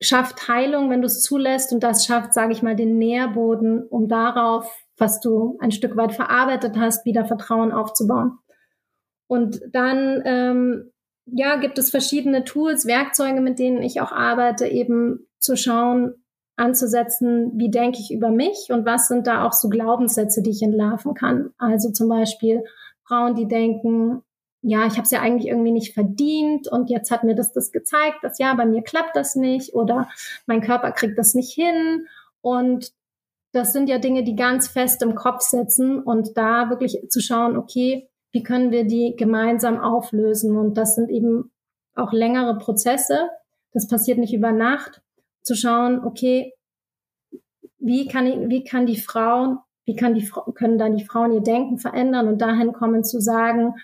[0.00, 4.08] schafft Heilung, wenn du es zulässt und das schafft, sage ich mal, den Nährboden, um
[4.08, 8.38] darauf, was du ein Stück weit verarbeitet hast, wieder Vertrauen aufzubauen.
[9.28, 10.92] Und dann ähm,
[11.32, 16.14] ja, gibt es verschiedene Tools, Werkzeuge, mit denen ich auch arbeite, eben zu schauen,
[16.56, 20.62] anzusetzen, wie denke ich über mich und was sind da auch so Glaubenssätze, die ich
[20.62, 21.50] entlarven kann.
[21.56, 22.64] Also zum Beispiel
[23.04, 24.22] Frauen, die denken,
[24.60, 27.70] ja, ich habe es ja eigentlich irgendwie nicht verdient und jetzt hat mir das das
[27.70, 30.08] gezeigt, dass ja, bei mir klappt das nicht oder
[30.46, 32.06] mein Körper kriegt das nicht hin
[32.40, 32.92] und
[33.52, 37.56] das sind ja Dinge, die ganz fest im Kopf sitzen und da wirklich zu schauen,
[37.56, 40.56] okay, wie können wir die gemeinsam auflösen?
[40.56, 41.50] Und das sind eben
[41.94, 43.28] auch längere Prozesse.
[43.72, 45.02] Das passiert nicht über Nacht.
[45.42, 46.52] Zu schauen, okay,
[47.78, 51.78] wie kann, wie kann die Frauen, wie kann die, können dann die Frauen ihr Denken
[51.78, 53.74] verändern und dahin kommen zu sagen,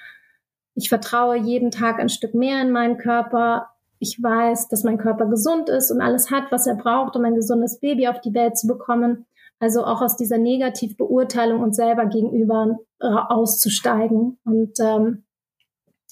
[0.75, 3.71] ich vertraue jeden Tag ein Stück mehr in meinen Körper.
[4.01, 7.37] Ich weiß, dass mein Körper gesund ist und alles hat, was er braucht, um ein
[7.37, 9.27] gesundes Baby auf die Welt zu bekommen.
[9.61, 14.39] Also auch aus dieser Negativbeurteilung uns selber gegenüber auszusteigen.
[14.45, 15.25] Und ähm,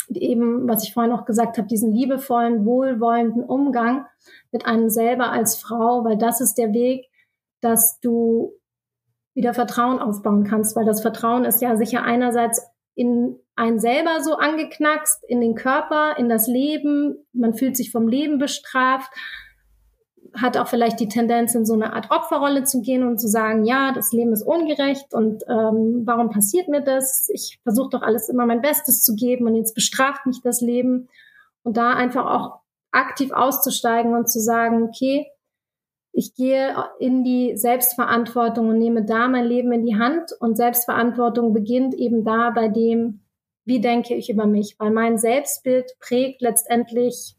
[0.08, 4.06] eben, was ich vorhin noch gesagt habe, diesen liebevollen, wohlwollenden Umgang
[4.50, 7.06] mit einem selber als Frau, weil das ist der Weg,
[7.60, 8.52] dass du
[9.34, 12.62] wieder Vertrauen aufbauen kannst, weil das Vertrauen ist ja sicher einerseits
[12.94, 18.08] in einen selber so angeknackst, in den Körper, in das Leben, man fühlt sich vom
[18.08, 19.10] Leben bestraft,
[20.34, 23.64] hat auch vielleicht die Tendenz, in so eine Art Opferrolle zu gehen und zu sagen,
[23.64, 27.28] ja, das Leben ist ungerecht und ähm, warum passiert mir das?
[27.32, 31.08] Ich versuche doch alles immer mein Bestes zu geben und jetzt bestraft mich das Leben.
[31.64, 35.26] Und da einfach auch aktiv auszusteigen und zu sagen, okay,
[36.12, 40.32] ich gehe in die Selbstverantwortung und nehme da mein Leben in die Hand.
[40.40, 43.20] Und Selbstverantwortung beginnt eben da bei dem,
[43.64, 47.34] wie denke ich über mich, weil mein Selbstbild prägt letztendlich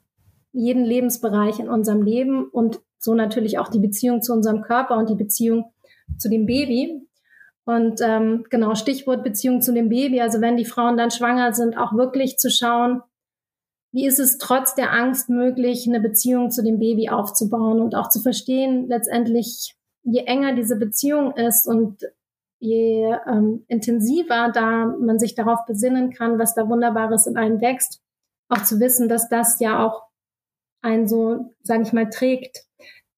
[0.53, 5.09] jeden Lebensbereich in unserem Leben und so natürlich auch die Beziehung zu unserem Körper und
[5.09, 5.73] die Beziehung
[6.17, 7.05] zu dem Baby.
[7.65, 10.21] Und ähm, genau, Stichwort Beziehung zu dem Baby.
[10.21, 13.01] Also wenn die Frauen dann schwanger sind, auch wirklich zu schauen,
[13.91, 18.09] wie ist es trotz der Angst möglich, eine Beziehung zu dem Baby aufzubauen und auch
[18.09, 22.01] zu verstehen, letztendlich, je enger diese Beziehung ist und
[22.59, 28.01] je ähm, intensiver da man sich darauf besinnen kann, was da Wunderbares in einem wächst,
[28.49, 30.03] auch zu wissen, dass das ja auch
[30.83, 32.65] einen so, sage ich mal, trägt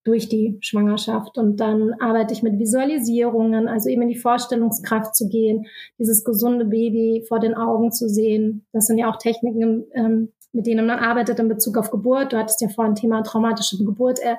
[0.06, 1.38] durch die Schwangerschaft.
[1.38, 5.66] Und dann arbeite ich mit Visualisierungen, also eben in die Vorstellungskraft zu gehen,
[6.00, 8.66] dieses gesunde Baby vor den Augen zu sehen.
[8.72, 12.32] Das sind ja auch Techniken, ähm, mit denen man arbeitet in Bezug auf Geburt.
[12.32, 14.38] Du hattest ja vorhin Thema traumatische Geburt er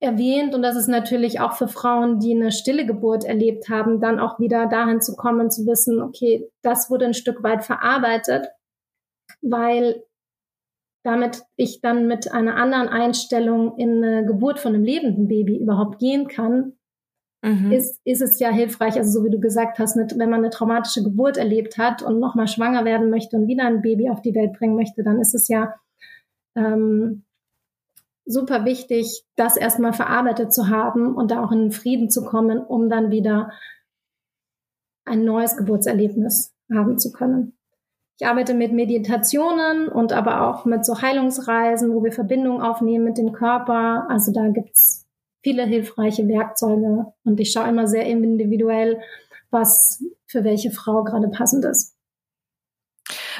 [0.00, 0.54] erwähnt.
[0.54, 4.38] Und das ist natürlich auch für Frauen, die eine stille Geburt erlebt haben, dann auch
[4.38, 8.48] wieder dahin zu kommen, zu wissen, okay, das wurde ein Stück weit verarbeitet,
[9.42, 10.02] weil
[11.02, 15.98] damit ich dann mit einer anderen Einstellung in eine Geburt von einem lebenden Baby überhaupt
[15.98, 16.74] gehen kann,
[17.42, 17.72] mhm.
[17.72, 18.96] ist, ist es ja hilfreich.
[18.96, 22.48] Also so wie du gesagt hast, wenn man eine traumatische Geburt erlebt hat und nochmal
[22.48, 25.48] schwanger werden möchte und wieder ein Baby auf die Welt bringen möchte, dann ist es
[25.48, 25.74] ja
[26.54, 27.24] ähm,
[28.26, 32.88] super wichtig, das erstmal verarbeitet zu haben und da auch in Frieden zu kommen, um
[32.88, 33.50] dann wieder
[35.04, 37.56] ein neues Geburtserlebnis haben zu können.
[38.20, 43.16] Ich arbeite mit Meditationen und aber auch mit so Heilungsreisen, wo wir Verbindungen aufnehmen mit
[43.16, 44.04] dem Körper.
[44.10, 45.06] Also da gibt's
[45.42, 49.00] viele hilfreiche Werkzeuge und ich schaue immer sehr individuell,
[49.50, 51.96] was für welche Frau gerade passend ist.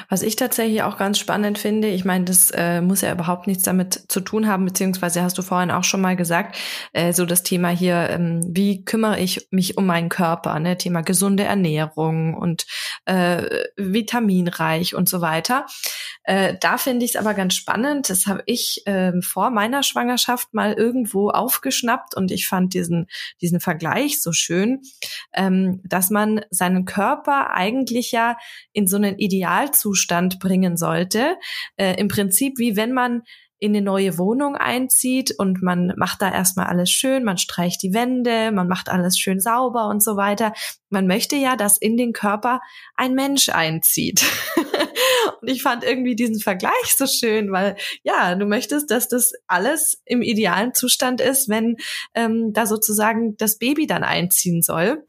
[0.09, 3.63] Was ich tatsächlich auch ganz spannend finde, ich meine, das äh, muss ja überhaupt nichts
[3.63, 6.57] damit zu tun haben, beziehungsweise hast du vorhin auch schon mal gesagt,
[6.93, 10.77] äh, so das Thema hier, ähm, wie kümmere ich mich um meinen Körper, ne?
[10.77, 12.65] Thema gesunde Ernährung und
[13.05, 15.65] äh, vitaminreich und so weiter.
[16.23, 18.09] Äh, da finde ich es aber ganz spannend.
[18.09, 23.07] Das habe ich äh, vor meiner Schwangerschaft mal irgendwo aufgeschnappt und ich fand diesen,
[23.41, 24.81] diesen Vergleich so schön,
[25.33, 28.37] ähm, dass man seinen Körper eigentlich ja
[28.71, 31.37] in so einen Idealzustand bringen sollte.
[31.77, 33.23] Äh, Im Prinzip wie wenn man
[33.61, 37.93] in eine neue Wohnung einzieht und man macht da erstmal alles schön, man streicht die
[37.93, 40.51] Wände, man macht alles schön sauber und so weiter.
[40.89, 42.59] Man möchte ja, dass in den Körper
[42.95, 44.25] ein Mensch einzieht.
[45.41, 50.01] und ich fand irgendwie diesen Vergleich so schön, weil ja, du möchtest, dass das alles
[50.05, 51.77] im idealen Zustand ist, wenn
[52.15, 55.05] ähm, da sozusagen das Baby dann einziehen soll.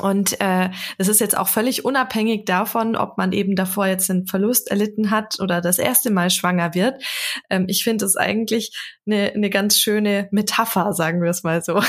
[0.00, 4.26] Und äh, das ist jetzt auch völlig unabhängig davon, ob man eben davor jetzt einen
[4.26, 7.02] Verlust erlitten hat oder das erste Mal schwanger wird.
[7.48, 8.76] Ähm, ich finde es eigentlich
[9.06, 11.80] eine, eine ganz schöne Metapher, sagen wir es mal so.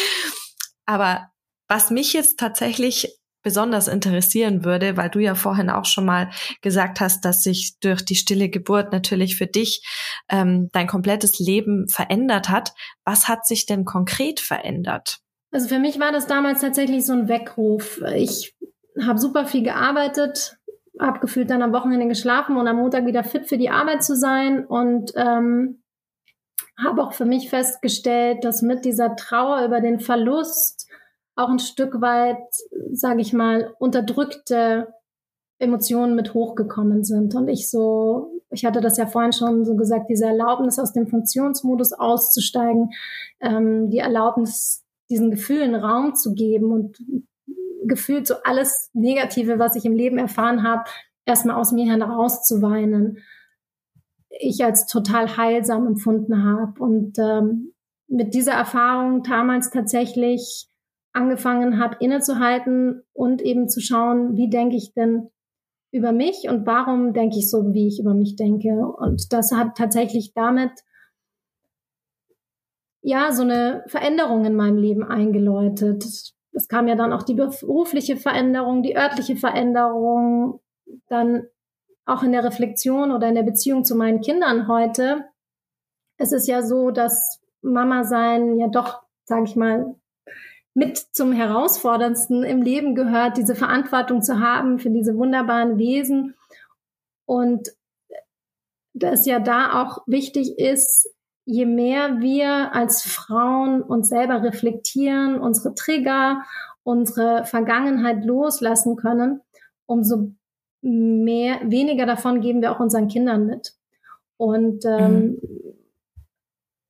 [0.86, 1.28] Aber
[1.68, 6.30] was mich jetzt tatsächlich besonders interessieren würde, weil du ja vorhin auch schon mal
[6.62, 9.86] gesagt hast, dass sich durch die stille Geburt natürlich für dich
[10.28, 12.72] ähm, dein komplettes Leben verändert hat.
[13.04, 15.20] Was hat sich denn konkret verändert?
[15.50, 18.02] Also für mich war das damals tatsächlich so ein Weckruf.
[18.14, 18.54] Ich
[19.00, 20.58] habe super viel gearbeitet,
[20.98, 24.16] habe gefühlt dann am Wochenende geschlafen und am Montag wieder fit für die Arbeit zu
[24.16, 25.82] sein und ähm,
[26.82, 30.88] habe auch für mich festgestellt, dass mit dieser Trauer über den Verlust
[31.34, 32.42] auch ein Stück weit,
[32.92, 34.94] sage ich mal, unterdrückte
[35.58, 40.10] Emotionen mit hochgekommen sind und ich so, ich hatte das ja vorhin schon so gesagt,
[40.10, 42.90] diese Erlaubnis aus dem Funktionsmodus auszusteigen,
[43.40, 46.98] ähm, die Erlaubnis diesen Gefühlen Raum zu geben und
[47.86, 50.84] gefühlt so alles Negative, was ich im Leben erfahren habe,
[51.24, 53.18] erstmal aus mir herauszuweinen,
[54.28, 56.80] ich als total heilsam empfunden habe.
[56.80, 57.72] Und ähm,
[58.08, 60.68] mit dieser Erfahrung damals tatsächlich
[61.12, 65.30] angefangen habe, innezuhalten und eben zu schauen, wie denke ich denn
[65.90, 68.86] über mich und warum denke ich so, wie ich über mich denke.
[68.86, 70.72] Und das hat tatsächlich damit
[73.06, 76.04] ja, so eine Veränderung in meinem Leben eingeläutet.
[76.52, 80.60] Es kam ja dann auch die berufliche Veränderung, die örtliche Veränderung.
[81.08, 81.46] Dann
[82.04, 85.24] auch in der Reflexion oder in der Beziehung zu meinen Kindern heute,
[86.18, 89.94] es ist ja so, dass Mama sein ja doch, sage ich mal,
[90.74, 96.34] mit zum herausforderndsten im Leben gehört, diese Verantwortung zu haben für diese wunderbaren Wesen
[97.24, 97.68] und
[98.94, 101.08] dass ja da auch wichtig ist,
[101.46, 106.42] je mehr wir als Frauen uns selber reflektieren, unsere Trigger,
[106.82, 109.40] unsere Vergangenheit loslassen können,
[109.86, 110.32] umso
[110.82, 113.74] mehr, weniger davon geben wir auch unseren Kindern mit.
[114.36, 115.38] Und ähm,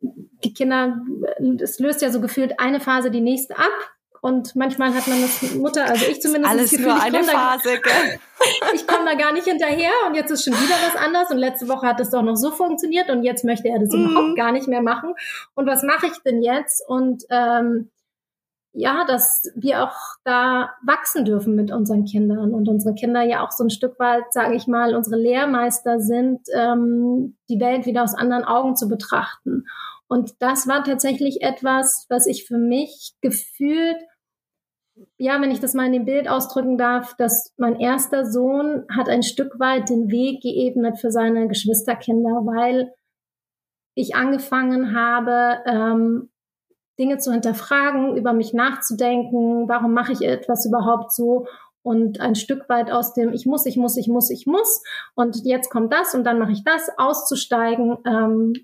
[0.00, 0.20] mhm.
[0.42, 1.02] die Kinder,
[1.60, 3.95] es löst ja so gefühlt eine Phase die nächste ab.
[4.20, 6.52] Und manchmal hat man das Mutter, also ich zumindest.
[6.52, 8.20] Alles Gefühl, nur eine Phase, da, gell?
[8.74, 11.68] ich komme da gar nicht hinterher und jetzt ist schon wieder was anders und letzte
[11.68, 14.04] Woche hat es doch noch so funktioniert und jetzt möchte er das mm.
[14.04, 15.14] überhaupt gar nicht mehr machen.
[15.54, 16.82] Und was mache ich denn jetzt?
[16.86, 17.90] Und ähm,
[18.78, 23.50] ja, dass wir auch da wachsen dürfen mit unseren Kindern und unsere Kinder ja auch
[23.50, 28.14] so ein Stück weit, sage ich mal, unsere Lehrmeister sind, ähm, die Welt wieder aus
[28.14, 29.64] anderen Augen zu betrachten.
[30.08, 33.98] Und das war tatsächlich etwas, was ich für mich gefühlt
[35.18, 39.08] ja, wenn ich das mal in dem Bild ausdrücken darf, dass mein erster Sohn hat
[39.08, 42.92] ein Stück weit den Weg geebnet für seine Geschwisterkinder, weil
[43.94, 46.30] ich angefangen habe, ähm,
[46.98, 51.46] Dinge zu hinterfragen, über mich nachzudenken, warum mache ich etwas überhaupt so?
[51.82, 54.82] Und ein Stück weit aus dem ich muss, ich muss, ich muss, ich muss.
[55.14, 58.54] Und jetzt kommt das und dann mache ich das, auszusteigen ähm,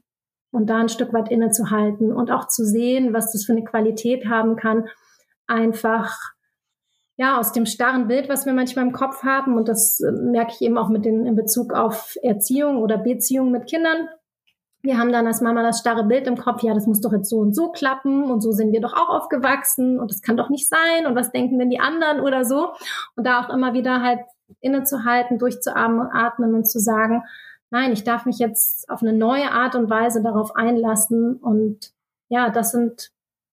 [0.53, 4.27] und da ein Stück weit innezuhalten und auch zu sehen, was das für eine Qualität
[4.27, 4.85] haben kann
[5.53, 6.19] einfach
[7.17, 10.53] ja aus dem starren Bild, was wir manchmal im Kopf haben und das äh, merke
[10.55, 14.09] ich eben auch mit den in Bezug auf Erziehung oder Beziehung mit Kindern.
[14.85, 17.29] Wir haben dann als Mama das starre Bild im Kopf, ja, das muss doch jetzt
[17.29, 20.49] so und so klappen und so sind wir doch auch aufgewachsen und das kann doch
[20.49, 22.71] nicht sein und was denken denn die anderen oder so.
[23.15, 24.21] Und da auch immer wieder halt
[24.61, 27.23] innezuhalten, durchzuatmen und zu sagen,
[27.73, 31.93] nein, ich darf mich jetzt auf eine neue Art und Weise darauf einlassen und
[32.29, 33.13] ja, das sind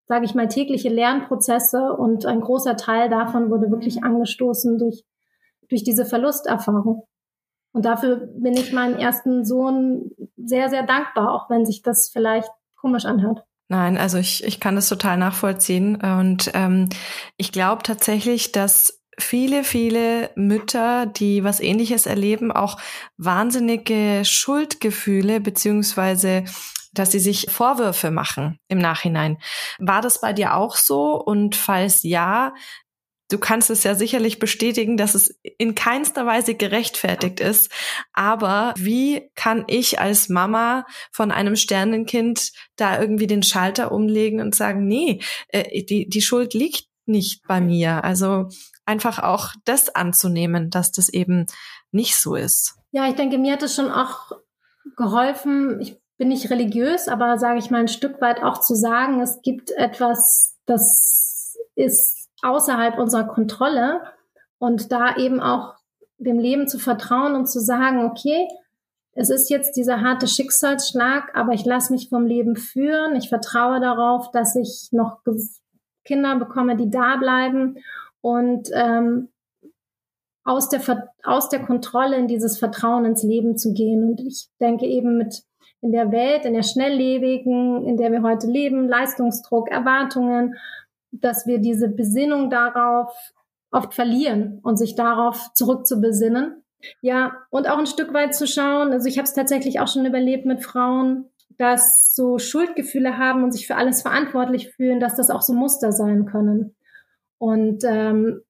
[0.09, 5.05] sage ich mal, tägliche Lernprozesse und ein großer Teil davon wurde wirklich angestoßen durch,
[5.69, 7.07] durch diese Verlusterfahrung.
[7.73, 12.49] Und dafür bin ich meinem ersten Sohn sehr, sehr dankbar, auch wenn sich das vielleicht
[12.75, 13.43] komisch anhört.
[13.67, 15.97] Nein, also ich, ich kann das total nachvollziehen.
[16.01, 16.89] Und ähm,
[17.37, 22.77] ich glaube tatsächlich, dass viele, viele Mütter, die was ähnliches erleben, auch
[23.17, 26.45] wahnsinnige Schuldgefühle beziehungsweise
[26.91, 29.37] dass sie sich Vorwürfe machen im Nachhinein.
[29.77, 31.21] War das bei dir auch so?
[31.23, 32.53] Und falls ja,
[33.29, 37.71] du kannst es ja sicherlich bestätigen, dass es in keinster Weise gerechtfertigt ist.
[38.11, 44.55] Aber wie kann ich als Mama von einem Sternenkind da irgendwie den Schalter umlegen und
[44.55, 48.03] sagen, nee, äh, die, die Schuld liegt nicht bei mir.
[48.03, 48.49] Also
[48.89, 51.45] einfach auch das anzunehmen, dass das eben
[51.91, 52.75] nicht so ist.
[52.91, 54.31] Ja, ich denke, mir hat es schon auch
[54.97, 55.79] geholfen.
[55.79, 59.41] Ich bin nicht religiös, aber sage ich mal ein Stück weit auch zu sagen, es
[59.43, 64.01] gibt etwas, das ist außerhalb unserer Kontrolle
[64.57, 65.75] und da eben auch
[66.17, 68.47] dem Leben zu vertrauen und zu sagen, okay,
[69.13, 73.15] es ist jetzt dieser harte Schicksalsschlag, aber ich lasse mich vom Leben führen.
[73.15, 75.19] Ich vertraue darauf, dass ich noch
[76.05, 77.77] Kinder bekomme, die da bleiben
[78.21, 79.29] und ähm,
[80.43, 80.81] aus der,
[81.23, 84.03] aus der Kontrolle in dieses Vertrauen ins Leben zu gehen.
[84.03, 85.43] Und ich denke eben mit
[85.81, 90.55] in der Welt, in der schnelllebigen, in der wir heute leben, Leistungsdruck, Erwartungen,
[91.11, 93.13] dass wir diese Besinnung darauf
[93.71, 96.63] oft verlieren und sich darauf zurückzubesinnen.
[97.01, 100.05] Ja, und auch ein Stück weit zu schauen, also ich habe es tatsächlich auch schon
[100.05, 101.25] überlebt mit Frauen,
[101.57, 105.91] dass so Schuldgefühle haben und sich für alles verantwortlich fühlen, dass das auch so Muster
[105.91, 106.73] sein können.
[107.39, 108.41] Und ähm,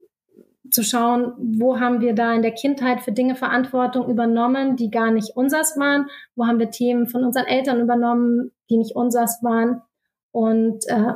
[0.71, 5.12] zu schauen, wo haben wir da in der Kindheit für Dinge Verantwortung übernommen, die gar
[5.12, 9.82] nicht unsers waren, wo haben wir Themen von unseren Eltern übernommen, die nicht unsers waren
[10.32, 11.13] und äh,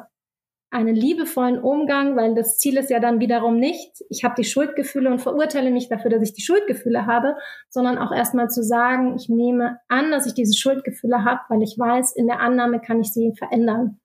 [0.73, 5.11] einen liebevollen Umgang, weil das Ziel ist ja dann wiederum nicht, ich habe die Schuldgefühle
[5.11, 7.35] und verurteile mich dafür, dass ich die Schuldgefühle habe,
[7.69, 11.77] sondern auch erstmal zu sagen, ich nehme an, dass ich diese Schuldgefühle habe, weil ich
[11.77, 13.99] weiß, in der Annahme kann ich sie verändern.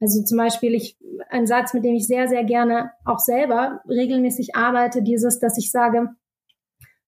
[0.00, 0.96] Also zum Beispiel ich,
[1.30, 5.70] ein Satz, mit dem ich sehr, sehr gerne auch selber regelmäßig arbeite, dieses, dass ich
[5.70, 6.10] sage,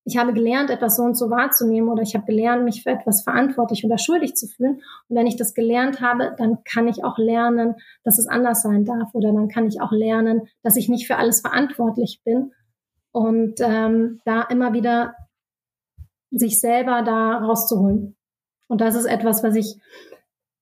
[0.05, 3.22] ich habe gelernt, etwas so und so wahrzunehmen oder ich habe gelernt, mich für etwas
[3.22, 4.80] verantwortlich oder schuldig zu fühlen.
[5.09, 7.74] Und wenn ich das gelernt habe, dann kann ich auch lernen,
[8.05, 11.16] dass es anders sein darf oder dann kann ich auch lernen, dass ich nicht für
[11.16, 12.53] alles verantwortlich bin
[13.12, 15.14] und ähm, da immer wieder
[16.30, 18.16] sich selber da rauszuholen.
[18.66, 19.78] Und das ist etwas, was ich,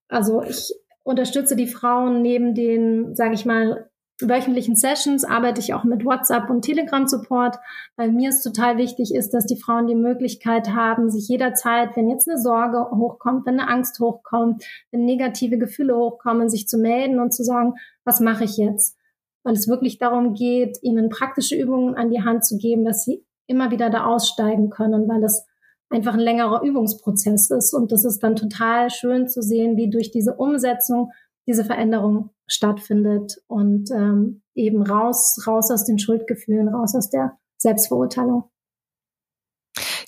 [0.09, 0.75] also ich
[1.07, 3.89] unterstütze die Frauen neben den, sage ich mal,
[4.21, 7.57] wöchentlichen Sessions arbeite ich auch mit WhatsApp und Telegram Support,
[7.97, 12.09] weil mir es total wichtig ist, dass die Frauen die Möglichkeit haben, sich jederzeit, wenn
[12.09, 17.21] jetzt eine Sorge hochkommt, wenn eine Angst hochkommt, wenn negative Gefühle hochkommen, sich zu melden
[17.21, 18.99] und zu sagen, was mache ich jetzt?
[19.45, 23.25] Weil es wirklich darum geht, ihnen praktische Übungen an die Hand zu geben, dass sie
[23.47, 25.47] immer wieder da aussteigen können, weil das
[25.91, 27.73] einfach ein längerer Übungsprozess ist.
[27.75, 31.13] Und das ist dann total schön zu sehen, wie durch diese Umsetzung
[31.47, 38.51] diese Veränderung stattfindet und ähm, eben raus, raus aus den Schuldgefühlen, raus aus der Selbstverurteilung.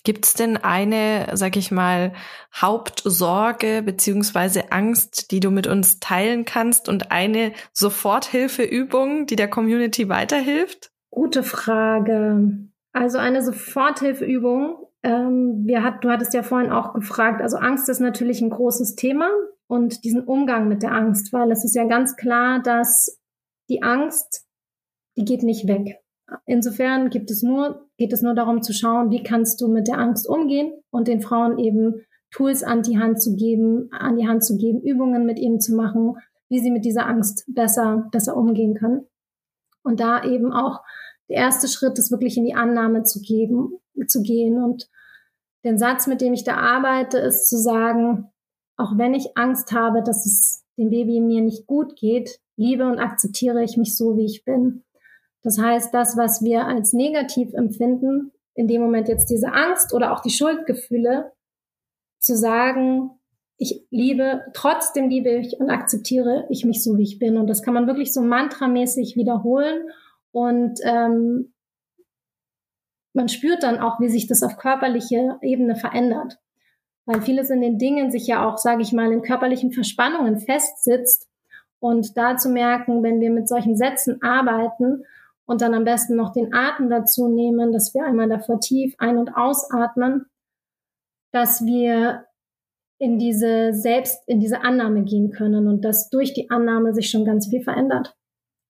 [0.04, 2.14] Gibt es denn eine, sag ich mal,
[2.54, 10.08] Hauptsorge beziehungsweise Angst, die du mit uns teilen kannst und eine Soforthilfeübung, die der Community
[10.08, 10.90] weiterhilft?
[11.10, 12.70] Gute Frage.
[12.92, 14.87] Also eine Soforthilfeübung.
[15.02, 17.40] Ähm, wir hat, du hattest ja vorhin auch gefragt.
[17.40, 19.30] Also Angst ist natürlich ein großes Thema
[19.66, 23.20] und diesen Umgang mit der Angst, weil es ist ja ganz klar, dass
[23.68, 24.46] die Angst,
[25.16, 25.98] die geht nicht weg.
[26.46, 29.98] Insofern gibt es nur, geht es nur darum zu schauen, wie kannst du mit der
[29.98, 34.44] Angst umgehen und den Frauen eben Tools an die Hand zu geben, an die Hand
[34.44, 36.16] zu geben, Übungen mit ihnen zu machen,
[36.48, 39.06] wie sie mit dieser Angst besser, besser umgehen können.
[39.82, 40.80] Und da eben auch
[41.28, 44.62] der erste Schritt ist wirklich in die Annahme zu geben, zu gehen.
[44.62, 44.88] Und
[45.64, 48.30] den Satz, mit dem ich da arbeite, ist zu sagen,
[48.76, 52.98] auch wenn ich Angst habe, dass es dem Baby mir nicht gut geht, liebe und
[52.98, 54.84] akzeptiere ich mich so, wie ich bin.
[55.42, 60.12] Das heißt, das, was wir als negativ empfinden, in dem Moment jetzt diese Angst oder
[60.12, 61.32] auch die Schuldgefühle,
[62.18, 63.10] zu sagen,
[63.56, 67.36] ich liebe, trotzdem liebe ich und akzeptiere ich mich so, wie ich bin.
[67.36, 69.90] Und das kann man wirklich so mantramäßig wiederholen.
[70.32, 71.52] Und ähm,
[73.14, 76.38] man spürt dann auch, wie sich das auf körperliche Ebene verändert
[77.08, 81.26] weil vieles in den Dingen sich ja auch, sage ich mal, in körperlichen Verspannungen festsitzt.
[81.80, 85.04] Und da zu merken, wenn wir mit solchen Sätzen arbeiten
[85.46, 89.16] und dann am besten noch den Atem dazu nehmen, dass wir einmal davor tief ein-
[89.16, 90.26] und ausatmen,
[91.32, 92.26] dass wir
[92.98, 97.24] in diese Selbst, in diese Annahme gehen können und dass durch die Annahme sich schon
[97.24, 98.17] ganz viel verändert.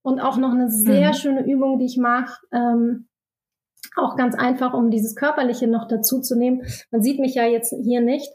[0.03, 1.14] Und auch noch eine sehr mhm.
[1.14, 3.09] schöne Übung, die ich mache, ähm,
[3.96, 6.62] auch ganz einfach, um dieses Körperliche noch dazu zu nehmen.
[6.90, 8.32] Man sieht mich ja jetzt hier nicht,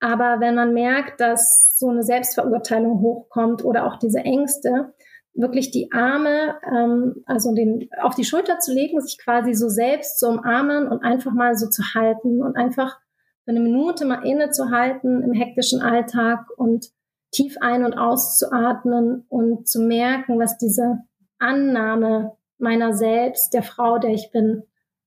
[0.00, 4.92] aber wenn man merkt, dass so eine Selbstverurteilung hochkommt oder auch diese Ängste,
[5.34, 10.18] wirklich die Arme, ähm, also den, auf die Schulter zu legen, sich quasi so selbst
[10.18, 12.98] zu umarmen und einfach mal so zu halten und einfach
[13.46, 16.90] eine Minute mal innezuhalten im hektischen Alltag und
[17.34, 21.00] tief ein- und auszuatmen und zu merken, was diese
[21.38, 24.62] Annahme meiner selbst, der Frau, der ich bin,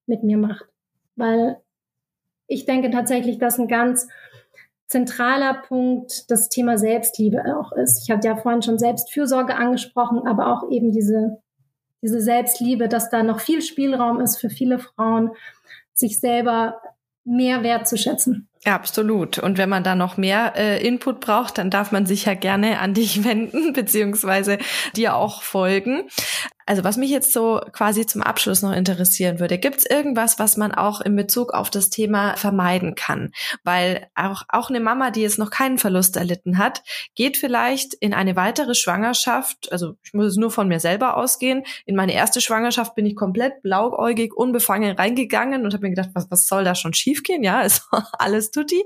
[0.05, 0.65] mit mir macht.
[1.15, 1.61] Weil
[2.47, 4.07] ich denke tatsächlich, dass ein ganz
[4.87, 8.03] zentraler Punkt das Thema Selbstliebe auch ist.
[8.03, 11.41] Ich hatte ja vorhin schon Selbstfürsorge angesprochen, aber auch eben diese,
[12.01, 15.31] diese Selbstliebe, dass da noch viel Spielraum ist für viele Frauen,
[15.93, 16.81] sich selber
[17.25, 18.47] mehr wertzuschätzen.
[18.67, 19.39] Absolut.
[19.39, 22.79] Und wenn man da noch mehr äh, Input braucht, dann darf man sich ja gerne
[22.79, 24.57] an dich wenden, beziehungsweise
[24.95, 26.03] dir auch folgen.
[26.67, 30.57] Also was mich jetzt so quasi zum Abschluss noch interessieren würde, gibt es irgendwas, was
[30.57, 33.31] man auch in Bezug auf das Thema vermeiden kann?
[33.63, 36.83] Weil auch, auch eine Mama, die jetzt noch keinen Verlust erlitten hat,
[37.15, 41.63] geht vielleicht in eine weitere Schwangerschaft, also ich muss es nur von mir selber ausgehen,
[41.85, 46.29] in meine erste Schwangerschaft bin ich komplett blauäugig, unbefangen reingegangen und habe mir gedacht, was,
[46.29, 47.43] was soll da schon schiefgehen?
[47.43, 47.87] Ja, ist
[48.19, 48.83] alles tutti.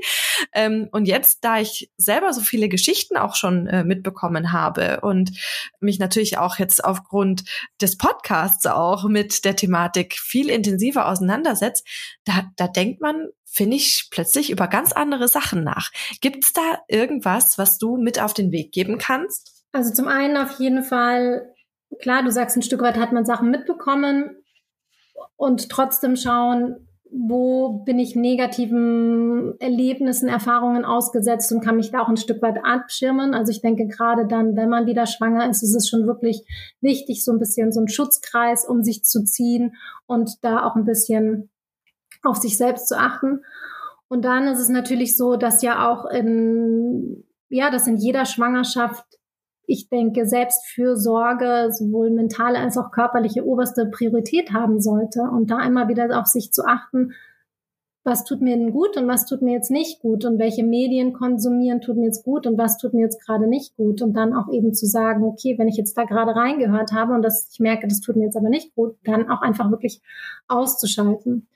[0.54, 5.32] Ähm, und jetzt, da ich selber so viele Geschichten auch schon äh, mitbekommen habe und
[5.80, 7.44] mich natürlich auch jetzt aufgrund
[7.82, 11.88] des Podcasts auch mit der Thematik viel intensiver auseinandersetzt,
[12.26, 15.92] da, da denkt man, finde ich, plötzlich über ganz andere Sachen nach.
[16.22, 19.66] Gibt es da irgendwas, was du mit auf den Weg geben kannst?
[19.72, 21.54] Also zum einen auf jeden Fall,
[22.02, 24.38] klar, du sagst, ein Stück weit hat man Sachen mitbekommen
[25.36, 32.08] und trotzdem schauen, wo bin ich negativen Erlebnissen, Erfahrungen ausgesetzt und kann mich da auch
[32.08, 33.34] ein Stück weit abschirmen.
[33.34, 36.46] Also ich denke, gerade dann, wenn man wieder schwanger ist, ist es schon wirklich
[36.80, 40.86] wichtig, so ein bisschen so einen Schutzkreis um sich zu ziehen und da auch ein
[40.86, 41.50] bisschen
[42.24, 43.42] auf sich selbst zu achten.
[44.08, 49.06] Und dann ist es natürlich so, dass ja auch in, ja, dass in jeder Schwangerschaft
[49.72, 55.22] ich denke, Selbstfürsorge, sowohl mentale als auch körperliche oberste Priorität haben sollte.
[55.22, 57.14] Und da immer wieder auf sich zu achten,
[58.04, 61.14] was tut mir denn gut und was tut mir jetzt nicht gut und welche Medien
[61.14, 64.34] konsumieren tut mir jetzt gut und was tut mir jetzt gerade nicht gut und dann
[64.34, 67.60] auch eben zu sagen, okay, wenn ich jetzt da gerade reingehört habe und das, ich
[67.60, 70.02] merke, das tut mir jetzt aber nicht gut, dann auch einfach wirklich
[70.48, 71.48] auszuschalten.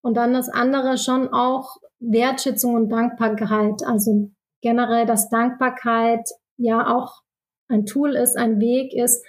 [0.00, 7.22] Und dann das andere schon auch Wertschätzung und Dankbarkeit, also generell, dass Dankbarkeit ja auch
[7.72, 9.24] ein Tool ist, ein Weg ist,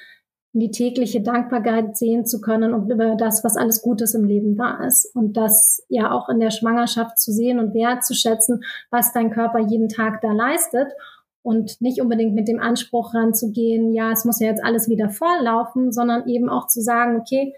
[0.55, 4.85] die tägliche Dankbarkeit sehen zu können und über das, was alles Gutes im Leben da
[4.85, 5.09] ist.
[5.15, 9.89] Und das ja auch in der Schwangerschaft zu sehen und wertzuschätzen, was dein Körper jeden
[9.89, 10.93] Tag da leistet
[11.41, 15.91] und nicht unbedingt mit dem Anspruch ranzugehen, ja, es muss ja jetzt alles wieder vorlaufen,
[15.91, 17.55] sondern eben auch zu sagen, okay,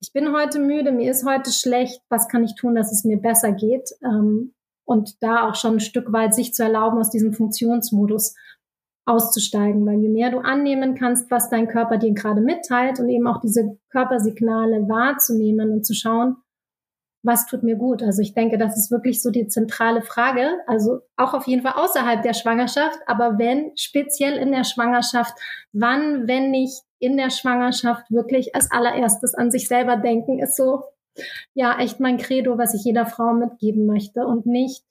[0.00, 3.20] ich bin heute müde, mir ist heute schlecht, was kann ich tun, dass es mir
[3.20, 3.90] besser geht?
[4.04, 8.36] Ähm, und da auch schon ein Stück weit sich zu erlauben, aus diesem Funktionsmodus
[9.06, 13.26] auszusteigen, weil je mehr du annehmen kannst, was dein Körper dir gerade mitteilt und eben
[13.26, 16.36] auch diese Körpersignale wahrzunehmen und zu schauen,
[17.22, 18.02] was tut mir gut.
[18.02, 20.58] Also ich denke, das ist wirklich so die zentrale Frage.
[20.66, 25.34] Also auch auf jeden Fall außerhalb der Schwangerschaft, aber wenn speziell in der Schwangerschaft,
[25.72, 30.82] wann, wenn nicht in der Schwangerschaft wirklich als allererstes an sich selber denken, ist so,
[31.54, 34.84] ja, echt mein Credo, was ich jeder Frau mitgeben möchte und nicht,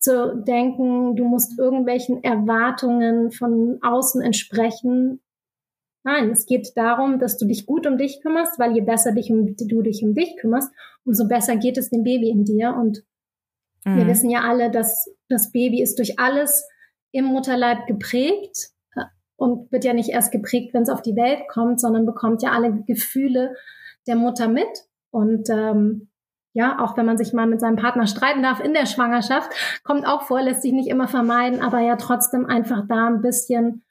[0.00, 5.20] zu denken, du musst irgendwelchen Erwartungen von außen entsprechen.
[6.04, 9.30] Nein, es geht darum, dass du dich gut um dich kümmerst, weil je besser dich
[9.30, 10.70] um, du dich um dich kümmerst,
[11.04, 12.74] umso besser geht es dem Baby in dir.
[12.78, 13.02] Und
[13.84, 13.96] mhm.
[13.96, 16.66] wir wissen ja alle, dass das Baby ist durch alles
[17.10, 18.70] im Mutterleib geprägt
[19.36, 22.50] und wird ja nicht erst geprägt, wenn es auf die Welt kommt, sondern bekommt ja
[22.52, 23.54] alle Gefühle
[24.06, 24.68] der Mutter mit.
[25.10, 26.08] Und ähm,
[26.52, 29.50] ja, auch wenn man sich mal mit seinem Partner streiten darf in der Schwangerschaft,
[29.84, 33.84] kommt auch vor, lässt sich nicht immer vermeiden, aber ja trotzdem einfach da ein bisschen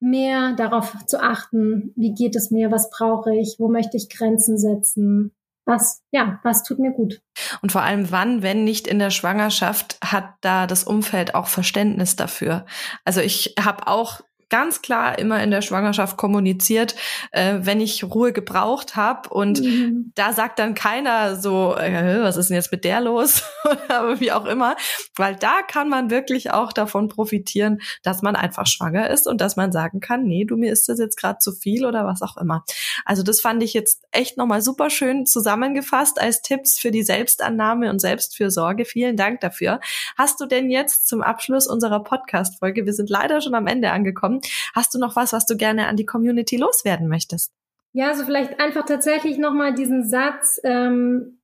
[0.00, 4.58] mehr darauf zu achten, wie geht es mir, was brauche ich, wo möchte ich Grenzen
[4.58, 7.22] setzen, was, ja, was tut mir gut.
[7.62, 12.16] Und vor allem wann, wenn nicht in der Schwangerschaft, hat da das Umfeld auch Verständnis
[12.16, 12.66] dafür.
[13.04, 14.20] Also ich habe auch
[14.54, 16.94] ganz klar immer in der Schwangerschaft kommuniziert,
[17.32, 19.28] äh, wenn ich Ruhe gebraucht habe.
[19.30, 20.12] Und mhm.
[20.14, 23.42] da sagt dann keiner so, äh, was ist denn jetzt mit der los?
[23.64, 24.76] Oder wie auch immer.
[25.16, 29.56] Weil da kann man wirklich auch davon profitieren, dass man einfach schwanger ist und dass
[29.56, 32.36] man sagen kann, nee, du mir ist das jetzt gerade zu viel oder was auch
[32.36, 32.64] immer.
[33.04, 37.90] Also das fand ich jetzt echt nochmal super schön zusammengefasst als Tipps für die Selbstannahme
[37.90, 38.84] und Selbstfürsorge.
[38.84, 39.80] Vielen Dank dafür.
[40.16, 44.42] Hast du denn jetzt zum Abschluss unserer Podcast-Folge, wir sind leider schon am Ende angekommen,
[44.74, 47.52] Hast du noch was, was du gerne an die Community loswerden möchtest?
[47.92, 51.40] Ja, also vielleicht einfach tatsächlich nochmal diesen Satz, ähm,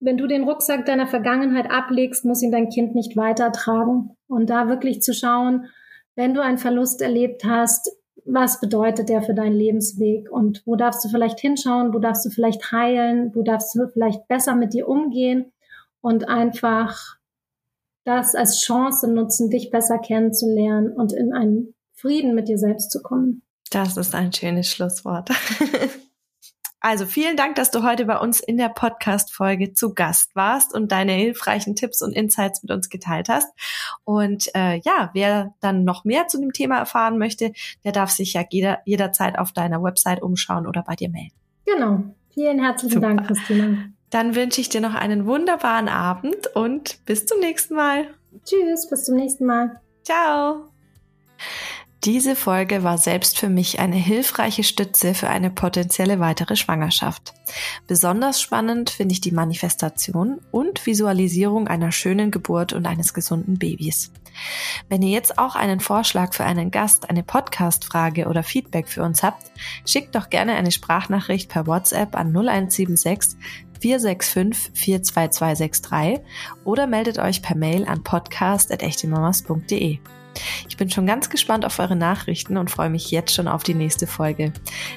[0.00, 4.16] wenn du den Rucksack deiner Vergangenheit ablegst, muss ihn dein Kind nicht weitertragen.
[4.26, 5.66] Und da wirklich zu schauen,
[6.16, 7.90] wenn du einen Verlust erlebt hast,
[8.24, 12.30] was bedeutet der für deinen Lebensweg und wo darfst du vielleicht hinschauen, wo darfst du
[12.30, 15.52] vielleicht heilen, wo darfst du vielleicht besser mit dir umgehen
[16.00, 17.18] und einfach
[18.04, 23.00] das als Chance nutzen, dich besser kennenzulernen und in einen Frieden mit dir selbst zu
[23.00, 23.42] kommen.
[23.70, 25.30] Das ist ein schönes Schlusswort.
[26.84, 30.90] Also vielen Dank, dass du heute bei uns in der Podcast-Folge zu Gast warst und
[30.90, 33.48] deine hilfreichen Tipps und Insights mit uns geteilt hast.
[34.02, 37.52] Und äh, ja, wer dann noch mehr zu dem Thema erfahren möchte,
[37.84, 41.36] der darf sich ja jeder, jederzeit auf deiner Website umschauen oder bei dir melden.
[41.66, 42.02] Genau.
[42.34, 43.14] Vielen herzlichen Super.
[43.14, 43.76] Dank, Christina.
[44.10, 48.08] Dann wünsche ich dir noch einen wunderbaren Abend und bis zum nächsten Mal.
[48.44, 49.80] Tschüss, bis zum nächsten Mal.
[50.02, 50.68] Ciao.
[52.04, 57.32] Diese Folge war selbst für mich eine hilfreiche Stütze für eine potenzielle weitere Schwangerschaft.
[57.86, 64.10] Besonders spannend finde ich die Manifestation und Visualisierung einer schönen Geburt und eines gesunden Babys.
[64.88, 69.22] Wenn ihr jetzt auch einen Vorschlag für einen Gast, eine Podcast-Frage oder Feedback für uns
[69.22, 69.52] habt,
[69.86, 73.38] schickt doch gerne eine Sprachnachricht per WhatsApp an 0176
[73.80, 76.18] 465 42263
[76.64, 80.00] oder meldet euch per Mail an podcast.echtemamas.de.
[80.68, 83.74] Ich bin schon ganz gespannt auf eure Nachrichten und freue mich jetzt schon auf die
[83.74, 84.52] nächste Folge.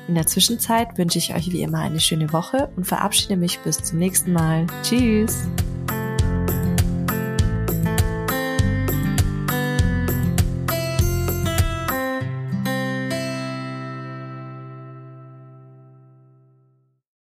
[0.08, 3.78] In der Zwischenzeit wünsche ich euch wie immer eine schöne Woche und verabschiede mich bis
[3.78, 4.68] zum nächsten Mal.
[4.84, 5.48] Tschüss!